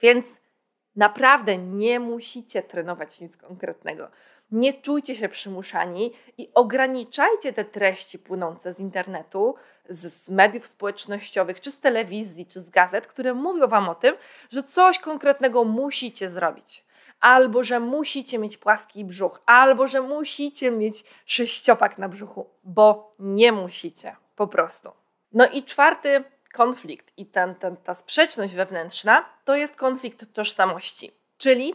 [0.00, 0.26] Więc
[0.96, 4.08] naprawdę nie musicie trenować nic konkretnego.
[4.52, 9.54] Nie czujcie się przymuszani i ograniczajcie te treści płynące z internetu,
[9.88, 14.14] z, z, mediów społecznościowych, czy z telewizji, czy z gazet, które mówią Wam o tym,
[14.50, 16.84] że coś konkretnego musicie zrobić.
[17.22, 23.52] Albo że musicie mieć płaski brzuch, albo że musicie mieć sześciopak na brzuchu, bo nie
[23.52, 24.90] musicie, po prostu.
[25.32, 31.10] No i czwarty konflikt i ten, ten, ta sprzeczność wewnętrzna to jest konflikt tożsamości.
[31.38, 31.74] Czyli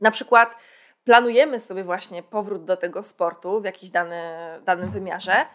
[0.00, 0.56] na przykład
[1.04, 4.22] planujemy sobie właśnie powrót do tego sportu w jakimś dany,
[4.64, 5.46] danym wymiarze,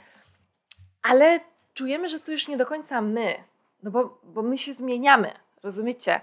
[1.01, 1.39] ale
[1.73, 3.43] czujemy, że to już nie do końca my,
[3.83, 5.31] no bo, bo my się zmieniamy,
[5.63, 6.21] rozumiecie?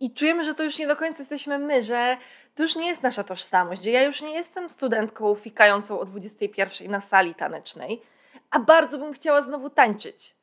[0.00, 2.16] I czujemy, że to już nie do końca jesteśmy my, że
[2.54, 6.90] to już nie jest nasza tożsamość, że ja już nie jestem studentką fikającą o 21
[6.90, 8.02] na sali tanecznej,
[8.50, 10.36] a bardzo bym chciała znowu tańczyć.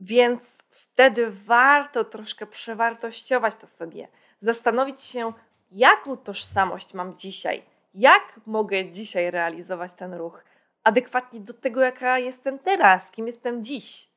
[0.00, 4.08] Więc wtedy warto troszkę przewartościować to sobie,
[4.40, 5.32] zastanowić się,
[5.70, 7.62] jaką tożsamość mam dzisiaj,
[7.94, 10.44] jak mogę dzisiaj realizować ten ruch
[10.84, 14.10] adekwatnie do tego, jaka jestem teraz, kim jestem dziś,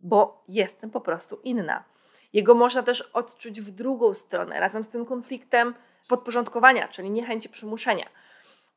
[0.00, 1.84] bo jestem po prostu inna.
[2.32, 5.74] Jego można też odczuć w drugą stronę, razem z tym konfliktem
[6.08, 8.06] podporządkowania, czyli niechęci przymuszenia.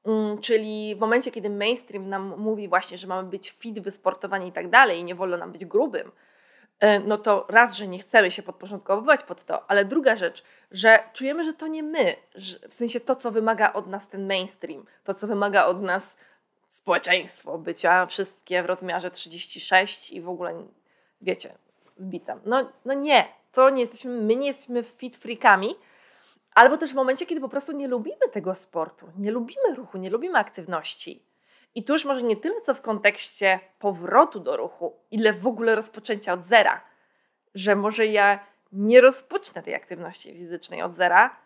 [0.06, 4.52] Mm, czyli w momencie, kiedy mainstream nam mówi właśnie, że mamy być fit, wysportowani i
[4.52, 6.12] tak dalej, i nie wolno nam być grubym,
[6.80, 11.00] e, no to raz, że nie chcemy się podporządkowywać pod to, ale druga rzecz, że
[11.14, 12.16] czujemy, że to nie my,
[12.70, 16.18] w sensie to, co wymaga od nas ten mainstream, to, co wymaga od nas
[16.68, 20.64] społeczeństwo, bycia wszystkie w rozmiarze 36 i w ogóle,
[21.22, 21.54] wiecie,
[21.98, 22.22] z.
[22.46, 25.76] No, no nie, to nie jesteśmy, my nie jesteśmy fit freakami,
[26.56, 30.10] albo też w momencie, kiedy po prostu nie lubimy tego sportu, nie lubimy ruchu, nie
[30.10, 31.26] lubimy aktywności.
[31.76, 35.76] I tu już może nie tyle co w kontekście powrotu do ruchu, ile w ogóle
[35.76, 36.82] rozpoczęcia od zera,
[37.56, 38.40] że może ja
[38.72, 41.38] nie rozpocznę tej aktywności fizycznej od zera,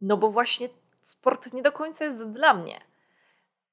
[0.00, 0.68] no bo właśnie
[1.02, 2.80] sport nie do końca jest dla mnie.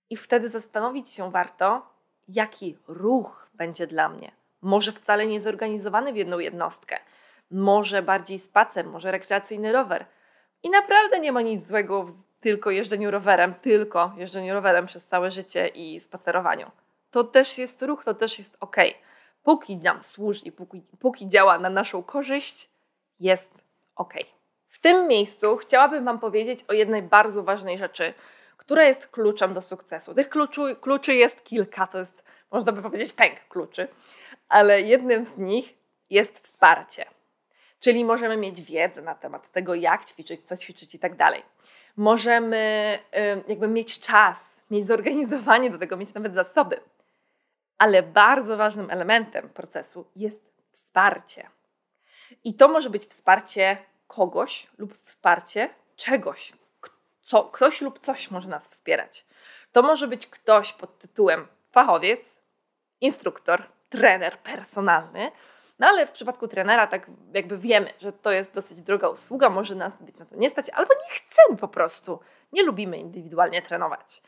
[0.09, 1.93] I wtedy zastanowić się warto,
[2.27, 6.99] jaki ruch będzie dla mnie może wcale nie zorganizowany w jedną jednostkę,
[7.51, 10.05] może bardziej spacer, może rekreacyjny rower.
[10.63, 15.31] I naprawdę nie ma nic złego w tylko jeżdżeniu rowerem, tylko jeżdżeniu rowerem przez całe
[15.31, 16.71] życie i spacerowaniu.
[17.11, 18.75] To też jest ruch, to też jest ok.
[19.43, 22.69] Póki nam służy i póki, póki działa na naszą korzyść,
[23.19, 23.63] jest
[23.95, 24.13] ok.
[24.69, 28.13] W tym miejscu chciałabym Wam powiedzieć o jednej bardzo ważnej rzeczy,
[28.57, 30.13] która jest kluczem do sukcesu.
[30.13, 33.87] Tych kluczy, kluczy jest kilka, to jest, można by powiedzieć, pęk kluczy
[34.49, 35.73] ale jednym z nich
[36.09, 37.05] jest wsparcie.
[37.79, 41.43] Czyli możemy mieć wiedzę na temat tego, jak ćwiczyć, co ćwiczyć i tak dalej.
[41.97, 42.99] Możemy
[43.47, 46.81] jakby mieć czas, mieć zorganizowanie do tego, mieć nawet zasoby.
[47.77, 51.49] Ale bardzo ważnym elementem procesu jest wsparcie.
[52.43, 56.53] I to może być wsparcie kogoś lub wsparcie czegoś.
[57.23, 59.25] Co, ktoś lub coś może nas wspierać.
[59.71, 62.19] To może być ktoś pod tytułem fachowiec,
[63.01, 65.31] instruktor, trener personalny.
[65.79, 69.75] No ale w przypadku trenera tak jakby wiemy, że to jest dosyć droga usługa, może
[69.75, 72.19] nas być na to nie stać, albo nie chcemy po prostu,
[72.53, 74.21] nie lubimy indywidualnie trenować.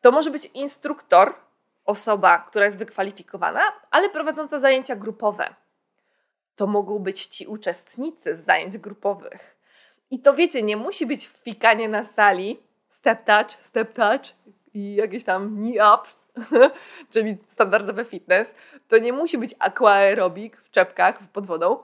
[0.00, 1.34] To może być instruktor,
[1.84, 3.60] osoba, która jest wykwalifikowana,
[3.90, 5.54] ale prowadząca zajęcia grupowe.
[6.56, 9.56] To mogą być ci uczestnicy z zajęć grupowych.
[10.10, 14.22] I to wiecie, nie musi być fikanie na sali, step touch, step touch
[14.74, 16.02] i jakieś tam knee up,
[17.12, 18.54] czyli standardowy fitness,
[18.88, 21.78] to nie musi być aquaerobik w czepkach pod wodą.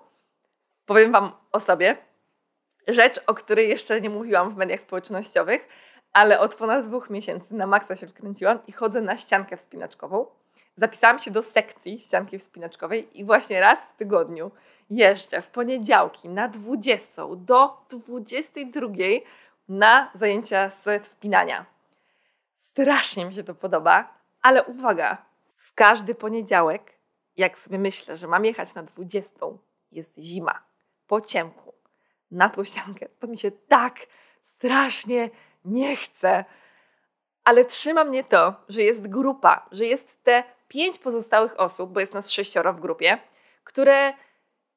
[0.86, 1.96] Powiem Wam o sobie.
[2.88, 5.68] Rzecz, o której jeszcze nie mówiłam w mediach społecznościowych,
[6.12, 10.26] ale od ponad dwóch miesięcy na maksa się wkręciłam i chodzę na ściankę wspinaczkową.
[10.76, 14.50] Zapisałam się do sekcji ścianki wspinaczkowej i właśnie raz w tygodniu
[14.90, 18.88] jeżdżę w poniedziałki na 20 do 22
[19.68, 21.66] na zajęcia z wspinania.
[22.58, 25.24] Strasznie mi się to podoba, ale uwaga,
[25.57, 26.92] w każdy poniedziałek,
[27.37, 29.31] jak sobie myślę, że mam jechać na 20,
[29.92, 30.62] jest zima,
[31.07, 31.74] po ciemku,
[32.31, 34.07] na tą ściankę, to mi się tak
[34.42, 35.31] strasznie
[35.64, 36.44] nie chce.
[37.44, 42.14] Ale trzyma mnie to, że jest grupa, że jest te pięć pozostałych osób, bo jest
[42.14, 43.18] nas sześcioro w grupie,
[43.64, 44.12] które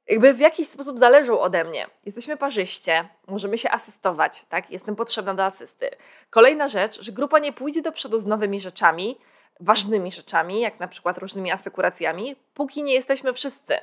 [0.08, 1.88] jakby w jakiś sposób zależą ode mnie.
[2.06, 4.72] Jesteśmy parzyście, możemy się asystować, tak?
[4.72, 5.90] Jestem potrzebna do asysty.
[6.30, 9.18] Kolejna rzecz, że grupa nie pójdzie do przodu z nowymi rzeczami,
[9.60, 13.74] ważnymi rzeczami, jak na przykład różnymi asekuracjami, póki nie jesteśmy wszyscy,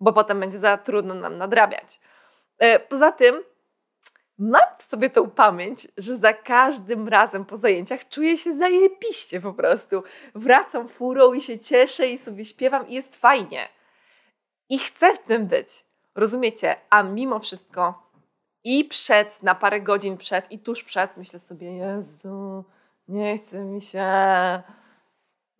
[0.00, 2.00] bo potem będzie za trudno nam nadrabiać.
[2.58, 3.42] E, poza tym
[4.38, 9.52] mam w sobie tą pamięć, że za każdym razem po zajęciach czuję się zajebiście po
[9.52, 10.02] prostu.
[10.34, 13.68] Wracam furą i się cieszę i sobie śpiewam i jest fajnie.
[14.68, 15.84] I chcę w tym być.
[16.14, 16.76] Rozumiecie?
[16.90, 18.06] A mimo wszystko
[18.64, 22.64] i przed, na parę godzin przed i tuż przed myślę sobie, Jezu,
[23.08, 24.02] nie chce mi się.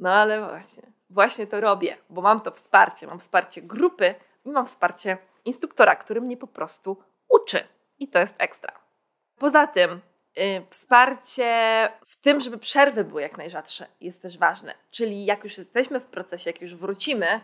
[0.00, 3.06] No ale właśnie, właśnie to robię, bo mam to wsparcie.
[3.06, 6.96] Mam wsparcie grupy i mam wsparcie instruktora, który mnie po prostu
[7.28, 7.64] uczy.
[7.98, 8.72] I to jest ekstra.
[9.38, 10.00] Poza tym,
[10.36, 14.74] yy, wsparcie w tym, żeby przerwy były jak najrzadsze, jest też ważne.
[14.90, 17.40] Czyli jak już jesteśmy w procesie, jak już wrócimy,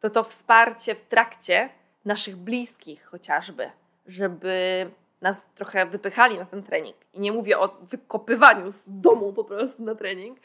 [0.00, 1.68] to to wsparcie w trakcie
[2.04, 3.70] naszych bliskich chociażby,
[4.06, 6.96] żeby nas trochę wypychali na ten trening.
[7.12, 10.38] I nie mówię o wykopywaniu z domu po prostu na trening,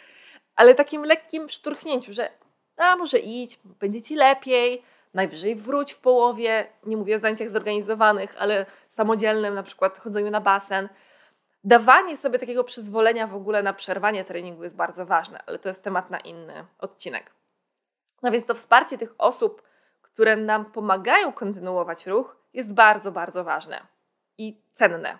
[0.55, 2.29] ale takim lekkim szturchnięciu, że
[2.77, 6.67] a może idź, będzie ci lepiej, najwyżej wróć w połowie.
[6.85, 10.89] Nie mówię o zajęciach zorganizowanych, ale samodzielnym, na przykład chodzeniu na basen.
[11.63, 15.83] Dawanie sobie takiego przyzwolenia w ogóle na przerwanie treningu jest bardzo ważne, ale to jest
[15.83, 17.31] temat na inny odcinek.
[18.23, 19.61] No więc to wsparcie tych osób,
[20.01, 23.81] które nam pomagają kontynuować ruch, jest bardzo, bardzo ważne
[24.37, 25.19] i cenne.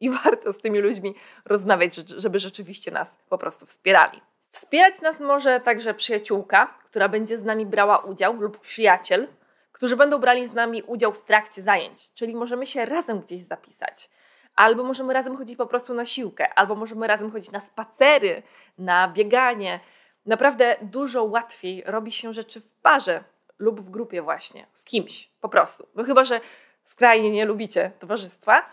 [0.00, 1.14] I warto z tymi ludźmi
[1.44, 4.20] rozmawiać, żeby rzeczywiście nas po prostu wspierali.
[4.50, 9.28] Wspierać nas może także przyjaciółka, która będzie z nami brała udział, lub przyjaciel,
[9.72, 14.10] którzy będą brali z nami udział w trakcie zajęć, czyli możemy się razem gdzieś zapisać.
[14.56, 18.42] Albo możemy razem chodzić po prostu na siłkę, albo możemy razem chodzić na spacery,
[18.78, 19.80] na bieganie,
[20.26, 23.24] Naprawdę dużo łatwiej robi się rzeczy w parze
[23.58, 25.86] lub w grupie właśnie, z kimś, po prostu.
[25.94, 26.40] No chyba, że
[26.84, 28.66] skrajnie nie lubicie towarzystwa,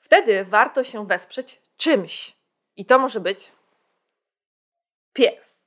[0.00, 2.36] wtedy warto się wesprzeć czymś.
[2.76, 3.52] I to może być
[5.14, 5.60] pies.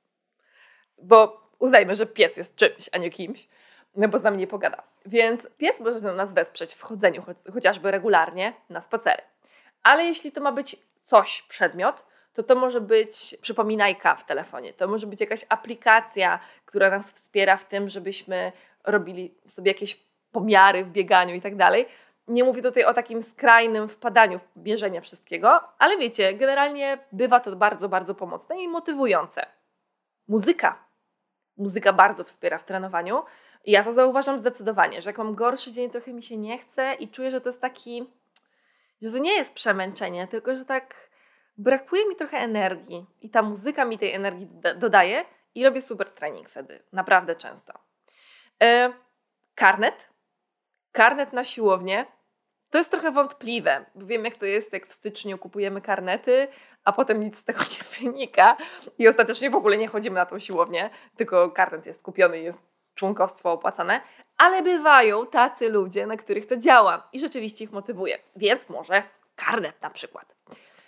[0.98, 3.48] Bo uznajmy, że pies jest czymś, a nie kimś,
[3.96, 4.82] no bo z nami nie pogada.
[5.06, 9.22] Więc pies może nas wesprzeć w chodzeniu chociażby regularnie na spacery.
[9.82, 14.88] Ale jeśli to ma być coś, przedmiot, to to może być przypominajka w telefonie, to
[14.88, 18.52] może być jakaś aplikacja, która nas wspiera w tym, żebyśmy
[18.84, 20.00] robili sobie jakieś
[20.32, 21.86] pomiary w bieganiu i tak dalej.
[22.28, 27.56] Nie mówię tutaj o takim skrajnym wpadaniu w bierzenie wszystkiego, ale wiecie, generalnie bywa to
[27.56, 29.46] bardzo, bardzo pomocne i motywujące.
[30.28, 30.84] Muzyka.
[31.56, 33.22] Muzyka bardzo wspiera w trenowaniu.
[33.64, 37.08] Ja to zauważam zdecydowanie, że jak mam gorszy dzień, trochę mi się nie chce i
[37.08, 38.10] czuję, że to jest taki,
[39.02, 40.94] że to nie jest przemęczenie, tylko że tak
[41.58, 46.48] brakuje mi trochę energii i ta muzyka mi tej energii dodaje i robię super trening
[46.48, 47.72] wtedy, naprawdę często.
[48.62, 48.92] E,
[49.54, 50.08] karnet.
[50.92, 52.06] Karnet na siłownię.
[52.70, 56.48] To jest trochę wątpliwe, wiem jak to jest, jak w styczniu kupujemy karnety,
[56.84, 58.56] a potem nic z tego nie wynika
[58.98, 62.62] i ostatecznie w ogóle nie chodzimy na tą siłownię, tylko karnet jest kupiony jest
[62.94, 64.00] członkostwo opłacane,
[64.36, 69.02] ale bywają tacy ludzie, na których to działa i rzeczywiście ich motywuje, więc może
[69.36, 70.34] karnet na przykład.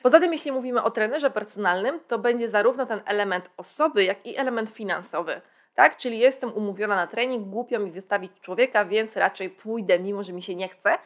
[0.02, 4.36] Poza tym, jeśli mówimy o trenerze personalnym, to będzie zarówno ten element osoby, jak i
[4.36, 5.40] element finansowy.
[5.74, 5.96] Tak?
[5.96, 10.42] Czyli jestem umówiona na trening, głupio mi wystawić człowieka, więc raczej pójdę, mimo że mi
[10.42, 10.98] się nie chce.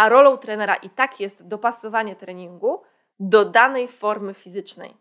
[0.00, 2.82] A rolą trenera i tak jest dopasowanie treningu
[3.18, 4.96] do danej formy fizycznej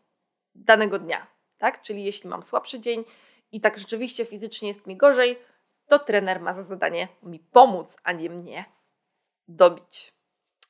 [0.55, 1.27] danego dnia.
[1.57, 1.81] Tak?
[1.81, 3.03] Czyli jeśli mam słabszy dzień
[3.51, 5.39] i tak rzeczywiście fizycznie jest mi gorzej,
[5.87, 8.65] to trener ma za zadanie mi pomóc, a nie mnie
[9.47, 10.13] dobić.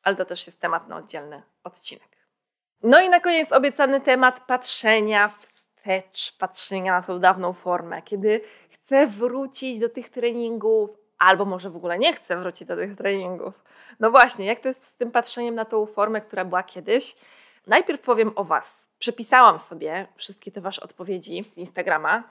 [0.04, 2.28] Ale to też jest temat na oddzielny odcinek.
[2.84, 9.08] No i na koniec obiecany temat patrzenia wstecz, patrzenia na tą dawną formę, kiedy chcę
[9.08, 13.69] wrócić do tych treningów, albo może w ogóle nie chcę wrócić do tych treningów.
[14.00, 17.16] No właśnie, jak to jest z tym patrzeniem na tą formę, która była kiedyś?
[17.68, 18.88] Najpierw powiem o Was.
[19.00, 22.24] Przepisałam sobie wszystkie te Wasze odpowiedzi z Instagrama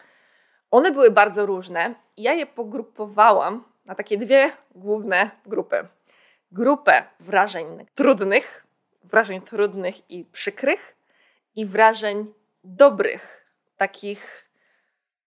[0.70, 5.88] One były bardzo różne i ja je pogrupowałam na takie dwie główne grupy.
[6.52, 8.66] Grupę wrażeń trudnych,
[9.04, 10.96] wrażeń trudnych i przykrych
[11.54, 12.34] i wrażeń
[12.64, 13.46] dobrych,
[13.76, 14.48] takich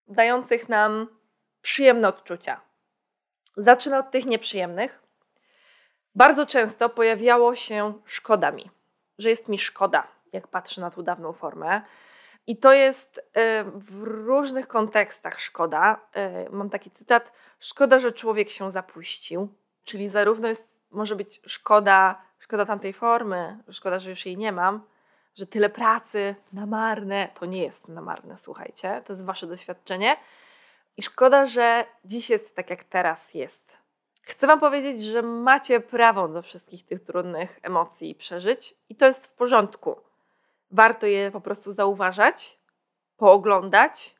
[0.07, 1.07] dających nam
[1.61, 2.61] przyjemne odczucia.
[3.57, 5.00] Zacznę od tych nieprzyjemnych.
[6.15, 8.69] Bardzo często pojawiało się szkoda mi,
[9.17, 11.81] że jest mi szkoda, jak patrzę na tą dawną formę.
[12.47, 15.99] I to jest e, w różnych kontekstach szkoda.
[16.13, 19.47] E, mam taki cytat: Szkoda, że człowiek się zapuścił.
[19.83, 24.83] Czyli zarówno jest, może być szkoda, szkoda tamtej formy, szkoda, że już jej nie mam,
[25.35, 30.17] że tyle pracy na marne, to nie jest na marne, słuchajcie, to jest wasze doświadczenie.
[30.97, 33.70] I szkoda, że dziś jest tak, jak teraz jest.
[34.21, 39.05] Chcę Wam powiedzieć, że macie prawo do wszystkich tych trudnych emocji i przeżyć, i to
[39.05, 39.95] jest w porządku.
[40.71, 42.59] Warto je po prostu zauważać,
[43.17, 44.15] pooglądać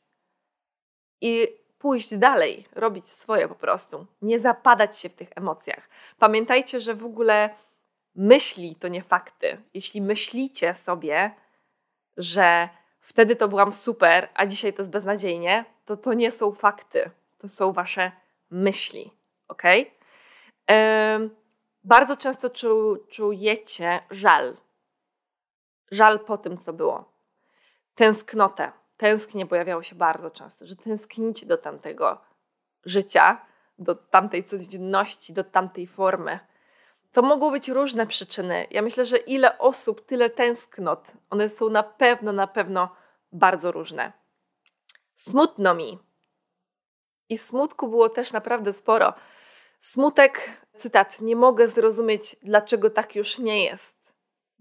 [1.21, 1.47] i
[1.79, 4.05] pójść dalej, robić swoje po prostu.
[4.21, 5.89] Nie zapadać się w tych emocjach.
[6.19, 7.49] Pamiętajcie, że w ogóle
[8.15, 9.61] myśli to nie fakty.
[9.73, 11.31] Jeśli myślicie sobie,
[12.17, 17.09] że wtedy to byłam super, a dzisiaj to jest beznadziejnie, to to nie są fakty.
[17.37, 18.11] To są wasze
[18.51, 19.11] myśli.
[19.51, 19.63] Ok?
[21.83, 24.57] bardzo często czu, czujecie żal.
[25.91, 27.11] Żal po tym, co było.
[27.95, 28.71] Tęsknotę.
[28.97, 32.21] Tęsknie pojawiało się bardzo często, że tęsknicie do tamtego
[32.85, 33.45] życia,
[33.79, 36.39] do tamtej codzienności, do tamtej formy.
[37.11, 38.67] To mogą być różne przyczyny.
[38.71, 41.11] Ja myślę, że ile osób, tyle tęsknot.
[41.29, 42.95] One są na pewno, na pewno
[43.31, 44.11] bardzo różne.
[45.15, 45.99] Smutno mi.
[47.29, 49.13] I smutku było też naprawdę sporo.
[49.81, 54.13] Smutek, cytat, nie mogę zrozumieć, dlaczego tak już nie jest.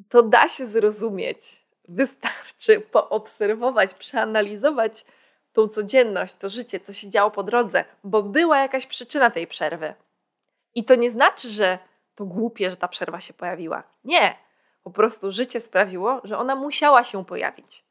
[0.08, 1.66] To da się zrozumieć.
[1.88, 5.04] Wystarczy poobserwować, przeanalizować
[5.52, 9.94] tą codzienność, to życie, co się działo po drodze, bo była jakaś przyczyna tej przerwy.
[10.74, 11.78] I to nie znaczy, że
[12.14, 13.82] to głupie, że ta przerwa się pojawiła.
[14.04, 14.36] Nie,
[14.84, 17.84] po prostu życie sprawiło, że ona musiała się pojawić.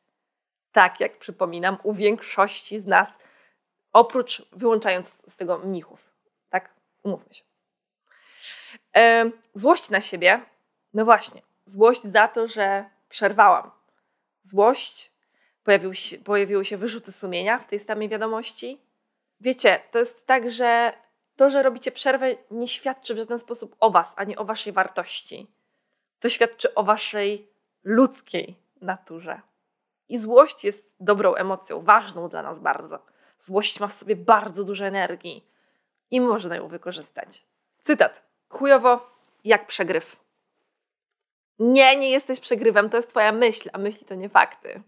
[0.72, 3.10] Tak jak przypominam, u większości z nas,
[3.94, 6.09] oprócz wyłączając z tego mnichów.
[7.04, 7.44] Umówmy się.
[8.98, 10.42] E, złość na siebie,
[10.94, 13.72] no właśnie, złość za to, że przerwałam.
[14.42, 15.12] Złość,
[15.64, 18.82] pojawił się, pojawiły się wyrzuty sumienia w tej samej wiadomości.
[19.42, 20.94] Wiecie, to jest tak, że
[21.36, 25.48] to, że robicie przerwę, nie świadczy w żaden sposób o Was, ani o Waszej wartości.
[26.20, 27.48] To świadczy o Waszej
[27.84, 29.42] ludzkiej naturze.
[30.10, 33.00] I złość jest dobrą emocją, ważną dla nas bardzo.
[33.40, 35.46] Złość ma w sobie bardzo dużo energii
[36.12, 37.46] i można ją wykorzystać.
[37.84, 38.24] Cytat.
[38.50, 39.10] Chujowo
[39.44, 40.24] jak przegryw.
[41.60, 44.82] Nie, nie jesteś przegrywem, to jest Twoja myśl, a myśli to nie fakty.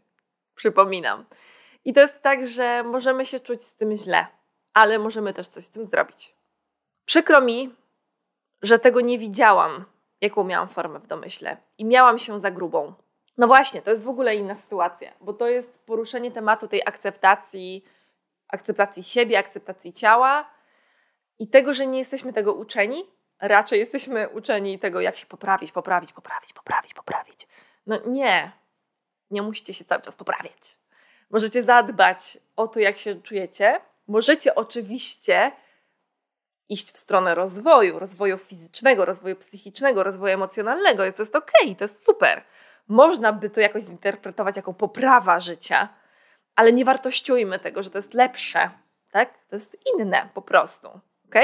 [0.56, 1.26] Przypominam.
[1.86, 4.28] I to jest tak, że możemy się czuć z tym źle,
[4.74, 6.36] ale możemy też coś z tym zrobić.
[7.06, 7.76] Przykro mi,
[8.62, 9.86] że tego nie widziałam,
[10.22, 12.94] jaką miałam formę w domyśle i miałam się za grubą.
[13.38, 17.86] No właśnie, to jest w ogóle inna sytuacja, bo to jest poruszenie tematu tej akceptacji,
[18.48, 20.50] akceptacji siebie, akceptacji ciała
[21.42, 23.04] i tego, że nie jesteśmy tego uczeni,
[23.40, 27.48] raczej jesteśmy uczeni tego, jak się poprawić, poprawić, poprawić, poprawić, poprawić.
[27.88, 28.52] No nie,
[29.32, 30.78] nie musicie się cały czas poprawiać.
[31.30, 33.82] Możecie zadbać o to, jak się czujecie.
[34.08, 35.52] Możecie oczywiście
[36.70, 41.06] iść w stronę rozwoju, rozwoju fizycznego, rozwoju psychicznego, rozwoju emocjonalnego.
[41.06, 42.44] I to jest okej, okay, to jest super.
[42.88, 45.90] Można by to jakoś zinterpretować jako poprawa życia,
[46.56, 48.70] ale nie wartościujmy tego, że to jest lepsze,
[49.12, 49.34] tak?
[49.50, 51.36] To jest inne po prostu, ok?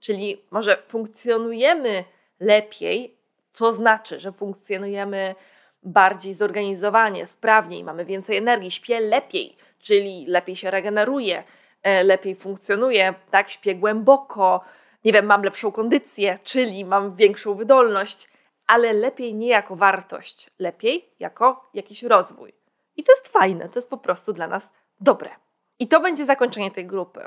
[0.00, 2.04] Czyli może funkcjonujemy
[2.40, 3.16] lepiej,
[3.52, 5.34] co znaczy, że funkcjonujemy
[5.82, 11.44] bardziej zorganizowanie, sprawniej, mamy więcej energii, śpię lepiej, czyli lepiej się regeneruje,
[11.84, 14.64] E, lepiej funkcjonuje, tak, śpię głęboko,
[15.04, 18.28] nie wiem, mam lepszą kondycję, czyli mam większą wydolność,
[18.66, 22.52] ale lepiej nie jako wartość, lepiej jako jakiś rozwój.
[22.96, 24.70] I to jest fajne, to jest po prostu dla nas
[25.00, 25.30] dobre.
[25.78, 27.20] I to będzie zakończenie tej grupy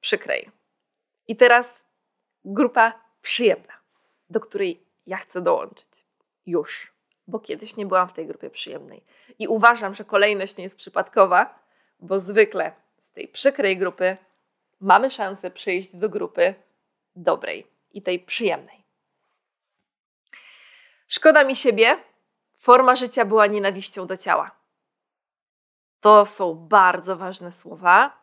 [0.00, 0.50] przykrej.
[1.28, 1.66] I teraz
[2.44, 2.92] grupa
[3.22, 3.72] przyjemna,
[4.30, 6.06] do której ja chcę dołączyć.
[6.46, 6.92] Już,
[7.26, 9.04] bo kiedyś nie byłam w tej grupie przyjemnej.
[9.38, 11.58] I uważam, że kolejność nie jest przypadkowa,
[12.00, 14.16] bo zwykle z tej przykrej grupy
[14.80, 16.54] mamy szansę przejść do grupy
[17.16, 18.84] dobrej i tej przyjemnej.
[21.08, 21.98] Szkoda mi siebie,
[22.56, 24.50] forma życia była nienawiścią do ciała.
[26.00, 28.21] To są bardzo ważne słowa.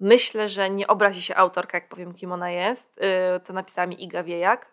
[0.00, 2.98] Myślę, że nie obrazi się autorka, jak powiem, kim ona jest.
[3.36, 4.72] Y, to napisała mi Iga Wiejak.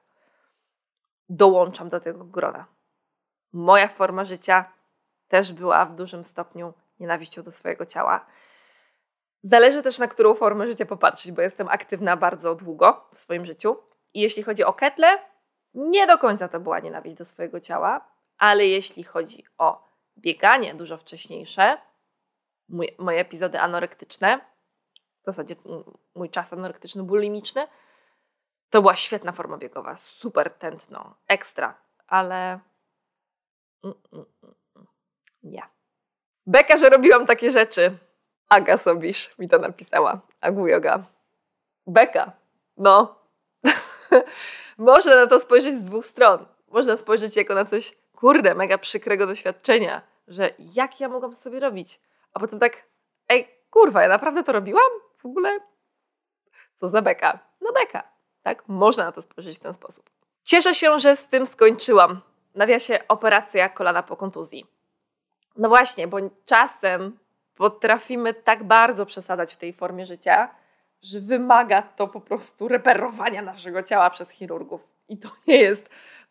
[1.29, 2.65] Dołączam do tego grona.
[3.53, 4.73] Moja forma życia
[5.27, 8.25] też była w dużym stopniu nienawiścią do swojego ciała.
[9.43, 13.77] Zależy też na którą formę życia popatrzeć, bo jestem aktywna bardzo długo w swoim życiu.
[14.13, 15.19] I jeśli chodzi o ketle,
[15.73, 18.07] nie do końca to była nienawiść do swojego ciała,
[18.37, 21.77] ale jeśli chodzi o bieganie dużo wcześniejsze,
[22.97, 24.52] moje epizody anorektyczne,
[25.23, 25.55] w zasadzie
[26.15, 27.67] mój czas anorektyczny, bulimiczny,
[28.69, 32.59] to była świetna forma biegowa, super tętno, ekstra, ale
[33.83, 34.87] mm, mm, mm,
[35.43, 35.63] nie.
[36.45, 37.97] Beka, że robiłam takie rzeczy.
[38.49, 40.19] Aga Sobisz mi to napisała.
[40.41, 41.03] Agu Yoga.
[41.87, 42.31] Beka.
[42.77, 43.15] No.
[44.77, 46.45] Można na to spojrzeć z dwóch stron.
[46.67, 52.01] Można spojrzeć jako na coś, kurde, mega przykrego doświadczenia, że jak ja mogłam sobie robić?
[52.33, 52.83] A potem tak,
[53.29, 55.02] ej, kurwa, ja naprawdę to robiłam?
[55.23, 55.59] W ogóle?
[56.75, 57.39] Co za beka?
[57.61, 58.03] No beka.
[58.41, 58.63] Tak?
[58.67, 60.09] Można na to spojrzeć w ten sposób.
[60.43, 62.21] Cieszę się, że z tym skończyłam.
[62.55, 64.65] Nawiasie operacja kolana po kontuzji.
[65.57, 67.19] No właśnie, bo czasem
[67.55, 70.49] potrafimy tak bardzo przesadzać w tej formie życia,
[71.01, 74.87] że wymaga to po prostu reperowania naszego ciała przez chirurgów.
[75.09, 75.89] I to nie jest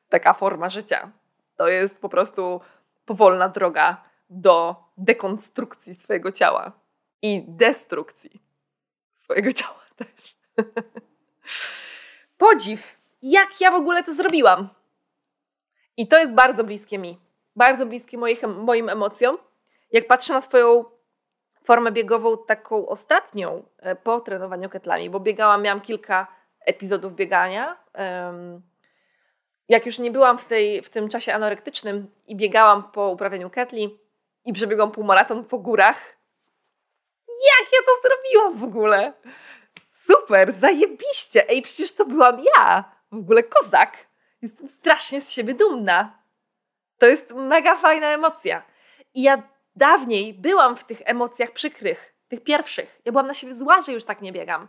[0.09, 1.11] taka forma życia.
[1.57, 2.61] To jest po prostu
[3.05, 6.73] powolna droga do dekonstrukcji swojego ciała
[7.23, 8.43] i destrukcji
[9.33, 10.37] swojego ciała też.
[12.39, 14.69] Podziw, jak ja w ogóle to zrobiłam.
[15.97, 17.19] I to jest bardzo bliskie mi,
[17.57, 19.39] bardzo bliskie moich, moim emocjom.
[19.93, 20.85] Jak patrzę na swoją
[21.65, 26.27] formę biegową, taką ostatnią e, po trenowaniu ketlami, bo biegałam, miałam kilka
[26.67, 27.77] epizodów biegania.
[29.69, 33.99] Jak już nie byłam w, tej, w tym czasie anorektycznym i biegałam po uprawianiu ketli
[34.45, 36.17] i przebiegłam półmaraton po górach,
[37.47, 39.13] jak ja to zrobiłam w ogóle?
[39.91, 41.49] Super, zajebiście.
[41.49, 42.85] Ej, przecież to byłam ja.
[43.13, 43.97] W ogóle kozak.
[44.43, 46.19] Jestem strasznie z siebie dumna.
[46.99, 48.63] To jest mega fajna emocja.
[49.15, 49.43] I ja
[49.77, 53.01] dawniej byłam w tych emocjach przykrych, tych pierwszych.
[53.05, 54.69] Ja byłam na siebie zła, że już tak nie biegam.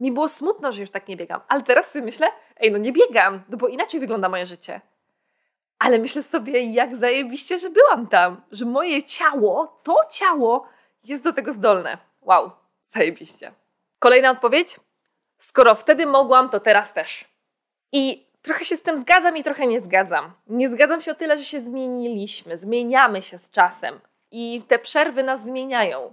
[0.00, 1.40] Mi było smutno, że już tak nie biegam.
[1.48, 4.80] Ale teraz sobie myślę, ej, no nie biegam, no bo inaczej wygląda moje życie.
[5.78, 10.68] Ale myślę sobie, jak zajebiście, że byłam tam, że moje ciało, to ciało
[11.04, 11.98] jest do tego zdolne.
[12.22, 12.50] Wow,
[12.86, 13.52] zajebiście.
[13.98, 14.80] Kolejna odpowiedź?
[15.38, 17.24] Skoro wtedy mogłam, to teraz też.
[17.92, 20.32] I trochę się z tym zgadzam i trochę nie zgadzam.
[20.46, 24.00] Nie zgadzam się o tyle, że się zmieniliśmy, zmieniamy się z czasem
[24.30, 26.12] i te przerwy nas zmieniają.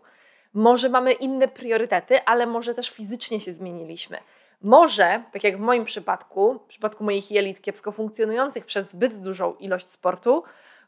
[0.54, 4.18] Może mamy inne priorytety, ale może też fizycznie się zmieniliśmy.
[4.62, 9.56] Może, tak jak w moim przypadku, w przypadku moich jelit kiepsko funkcjonujących przez zbyt dużą
[9.56, 10.44] ilość sportu,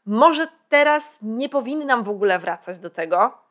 [0.06, 3.43] może teraz nie powinnam w ogóle wracać do tego,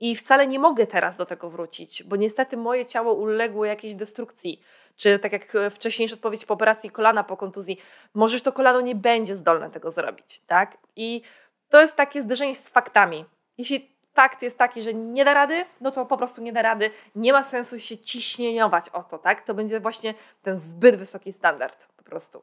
[0.00, 4.62] i wcale nie mogę teraz do tego wrócić, bo niestety moje ciało uległo jakiejś destrukcji.
[4.96, 7.78] Czy tak jak wcześniejsza odpowiedź po operacji kolana po kontuzji,
[8.14, 10.78] możesz to kolano nie będzie zdolne tego zrobić, tak?
[10.96, 11.22] I
[11.68, 13.24] to jest takie zderzenie z faktami.
[13.58, 16.90] Jeśli fakt jest taki, że nie da rady, no to po prostu nie da rady.
[17.14, 19.44] Nie ma sensu się ciśnieniować o to, tak?
[19.44, 22.42] To będzie właśnie ten zbyt wysoki standard po prostu.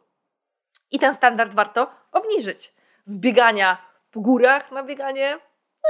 [0.92, 2.74] I ten standard warto obniżyć.
[3.06, 3.78] Z biegania
[4.12, 5.40] po górach na bieganie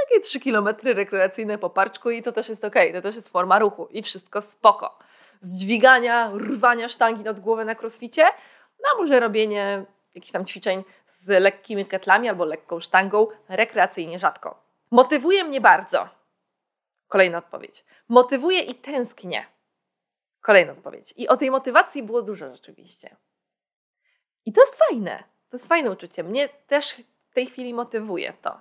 [0.02, 3.58] takie 3 km rekreacyjne po parczku i to też jest ok, to też jest forma
[3.58, 4.98] ruchu i wszystko spoko.
[5.40, 8.24] Z dźwigania, rwania sztangi nad głowę na crossficie,
[8.82, 9.84] no może robienie
[10.14, 14.64] jakichś tam ćwiczeń z lekkimi ketlami albo lekką sztangą rekreacyjnie rzadko.
[14.90, 16.08] Motywuje mnie bardzo.
[17.08, 17.84] Kolejna odpowiedź.
[18.08, 19.46] Motywuje i tęsknię.
[20.40, 21.14] Kolejna odpowiedź.
[21.16, 23.16] I o tej motywacji było dużo rzeczywiście.
[24.46, 25.24] I to jest fajne.
[25.50, 26.22] To jest fajne uczucie.
[26.22, 26.94] Mnie też
[27.30, 28.60] w tej chwili motywuje to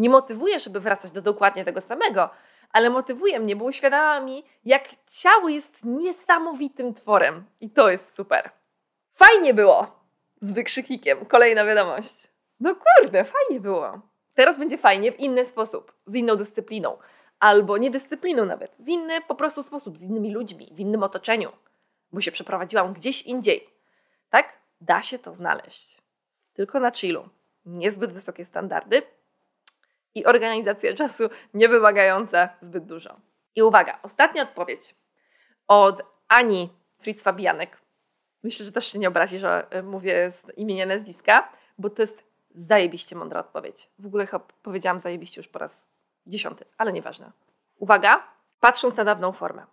[0.00, 2.30] nie motywuje, żeby wracać do dokładnie tego samego,
[2.72, 7.44] ale motywuje mnie, bo uświadamia mi, jak ciało jest niesamowitym tworem.
[7.60, 8.50] I to jest super.
[9.12, 10.00] Fajnie było!
[10.40, 11.26] Z wykrzykikiem.
[11.26, 12.28] Kolejna wiadomość.
[12.60, 14.00] No kurde, fajnie było.
[14.34, 16.98] Teraz będzie fajnie w inny sposób, z inną dyscypliną.
[17.38, 18.76] Albo niedyscypliną nawet.
[18.78, 21.52] W inny po prostu sposób, z innymi ludźmi, w innym otoczeniu.
[22.12, 23.70] Bo się przeprowadziłam gdzieś indziej.
[24.30, 24.52] Tak?
[24.80, 25.98] Da się to znaleźć.
[26.52, 27.28] Tylko na chillu.
[27.66, 29.02] Niezbyt wysokie standardy,
[30.14, 31.22] i organizacja czasu
[31.54, 33.20] nie wymagająca zbyt dużo.
[33.54, 34.94] I uwaga, ostatnia odpowiedź
[35.68, 37.80] od Ani Fritz Fabianek.
[38.42, 42.24] Myślę, że też się nie obrazi, że y, mówię z imienia nazwiska, bo to jest
[42.54, 43.90] zajebiście mądra odpowiedź.
[43.98, 45.88] W ogóle chyba powiedziałam zajebiście już po raz
[46.26, 47.32] dziesiąty, ale nieważne.
[47.76, 48.22] Uwaga,
[48.60, 49.66] patrząc na dawną formę.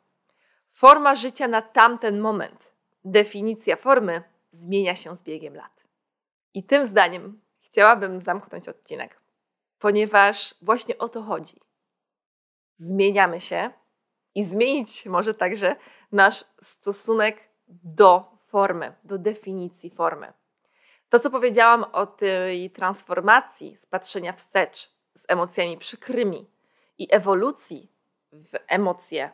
[0.70, 2.74] Forma życia na tamten moment,
[3.06, 5.84] definicja formy zmienia się z biegiem lat.
[6.54, 9.20] I tym zdaniem chciałabym zamknąć odcinek
[9.80, 11.62] ponieważ właśnie o to chodzi.
[12.78, 13.72] Zmieniamy się
[14.36, 15.76] i zmienić może także
[16.12, 20.34] nasz stosunek do formy, do definicji formy.
[21.10, 26.50] To, co powiedziałam o tej transformacji z patrzenia wstecz, z emocjami przykrymi
[26.98, 27.92] i ewolucji
[28.32, 29.32] w emocje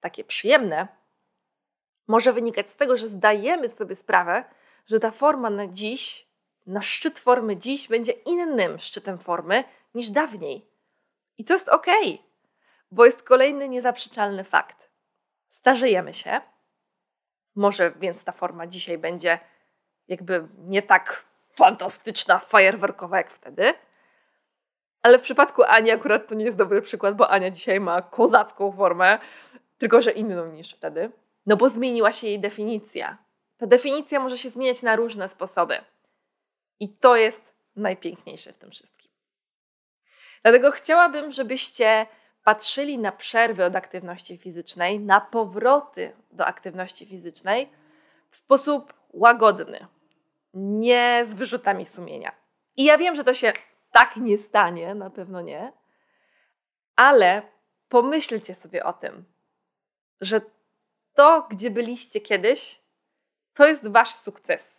[0.00, 0.88] takie przyjemne,
[2.08, 4.44] może wynikać z tego, że zdajemy sobie sprawę,
[4.86, 6.27] że ta forma na dziś,
[6.68, 9.64] na szczyt formy dziś będzie innym szczytem formy
[9.94, 10.66] niż dawniej.
[11.38, 11.86] I to jest ok,
[12.90, 14.90] bo jest kolejny niezaprzeczalny fakt.
[15.48, 16.40] Starzejemy się,
[17.54, 19.38] może więc ta forma dzisiaj będzie
[20.08, 23.74] jakby nie tak fantastyczna, fajerwerkowa jak wtedy.
[25.02, 28.72] Ale w przypadku Ani akurat to nie jest dobry przykład, bo Ania dzisiaj ma kozacką
[28.72, 29.18] formę,
[29.78, 31.10] tylko że inną niż wtedy.
[31.46, 33.18] No bo zmieniła się jej definicja.
[33.56, 35.78] Ta definicja może się zmieniać na różne sposoby.
[36.80, 39.10] I to jest najpiękniejsze w tym wszystkim.
[40.42, 42.06] Dlatego chciałabym, żebyście
[42.44, 47.72] patrzyli na przerwy od aktywności fizycznej, na powroty do aktywności fizycznej
[48.30, 49.86] w sposób łagodny,
[50.54, 52.32] nie z wyrzutami sumienia.
[52.76, 53.52] I ja wiem, że to się
[53.92, 55.72] tak nie stanie, na pewno nie,
[56.96, 57.42] ale
[57.88, 59.24] pomyślcie sobie o tym,
[60.20, 60.40] że
[61.14, 62.82] to, gdzie byliście kiedyś,
[63.54, 64.77] to jest wasz sukces.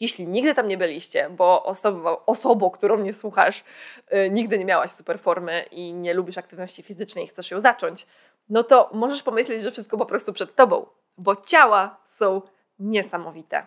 [0.00, 3.64] Jeśli nigdy tam nie byliście, bo osobą, osobą którą nie słuchasz,
[4.10, 8.06] yy, nigdy nie miałaś super formy i nie lubisz aktywności fizycznej i chcesz ją zacząć,
[8.48, 10.86] no to możesz pomyśleć, że wszystko po prostu przed tobą,
[11.18, 12.42] bo ciała są
[12.78, 13.66] niesamowite.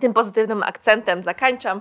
[0.00, 1.80] Tym pozytywnym akcentem zakończam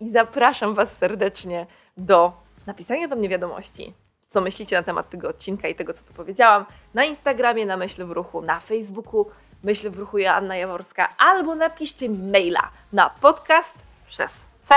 [0.00, 1.66] i zapraszam Was serdecznie
[1.96, 2.32] do
[2.66, 3.94] napisania do mnie wiadomości,
[4.28, 8.04] co myślicie na temat tego odcinka i tego, co tu powiedziałam, na Instagramie, na Myśl
[8.04, 9.26] w Ruchu, na Facebooku,
[9.64, 13.74] Myśl w Ruchu Joanna Jaworska, albo napiszcie maila na podcast
[14.08, 14.32] przez
[14.68, 14.74] C,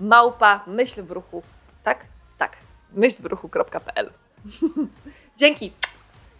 [0.00, 1.42] małpa, myśl w ruchu,
[1.84, 1.98] tak?
[2.38, 2.56] Tak,
[2.92, 4.12] myślwruchu.pl
[5.40, 5.72] Dzięki,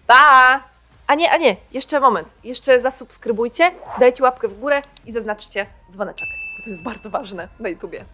[0.07, 0.61] pa!
[1.07, 6.29] A nie, a nie, jeszcze moment, jeszcze zasubskrybujcie, dajcie łapkę w górę i zaznaczcie dzwoneczek,
[6.59, 8.05] bo to jest bardzo ważne na YouTubie.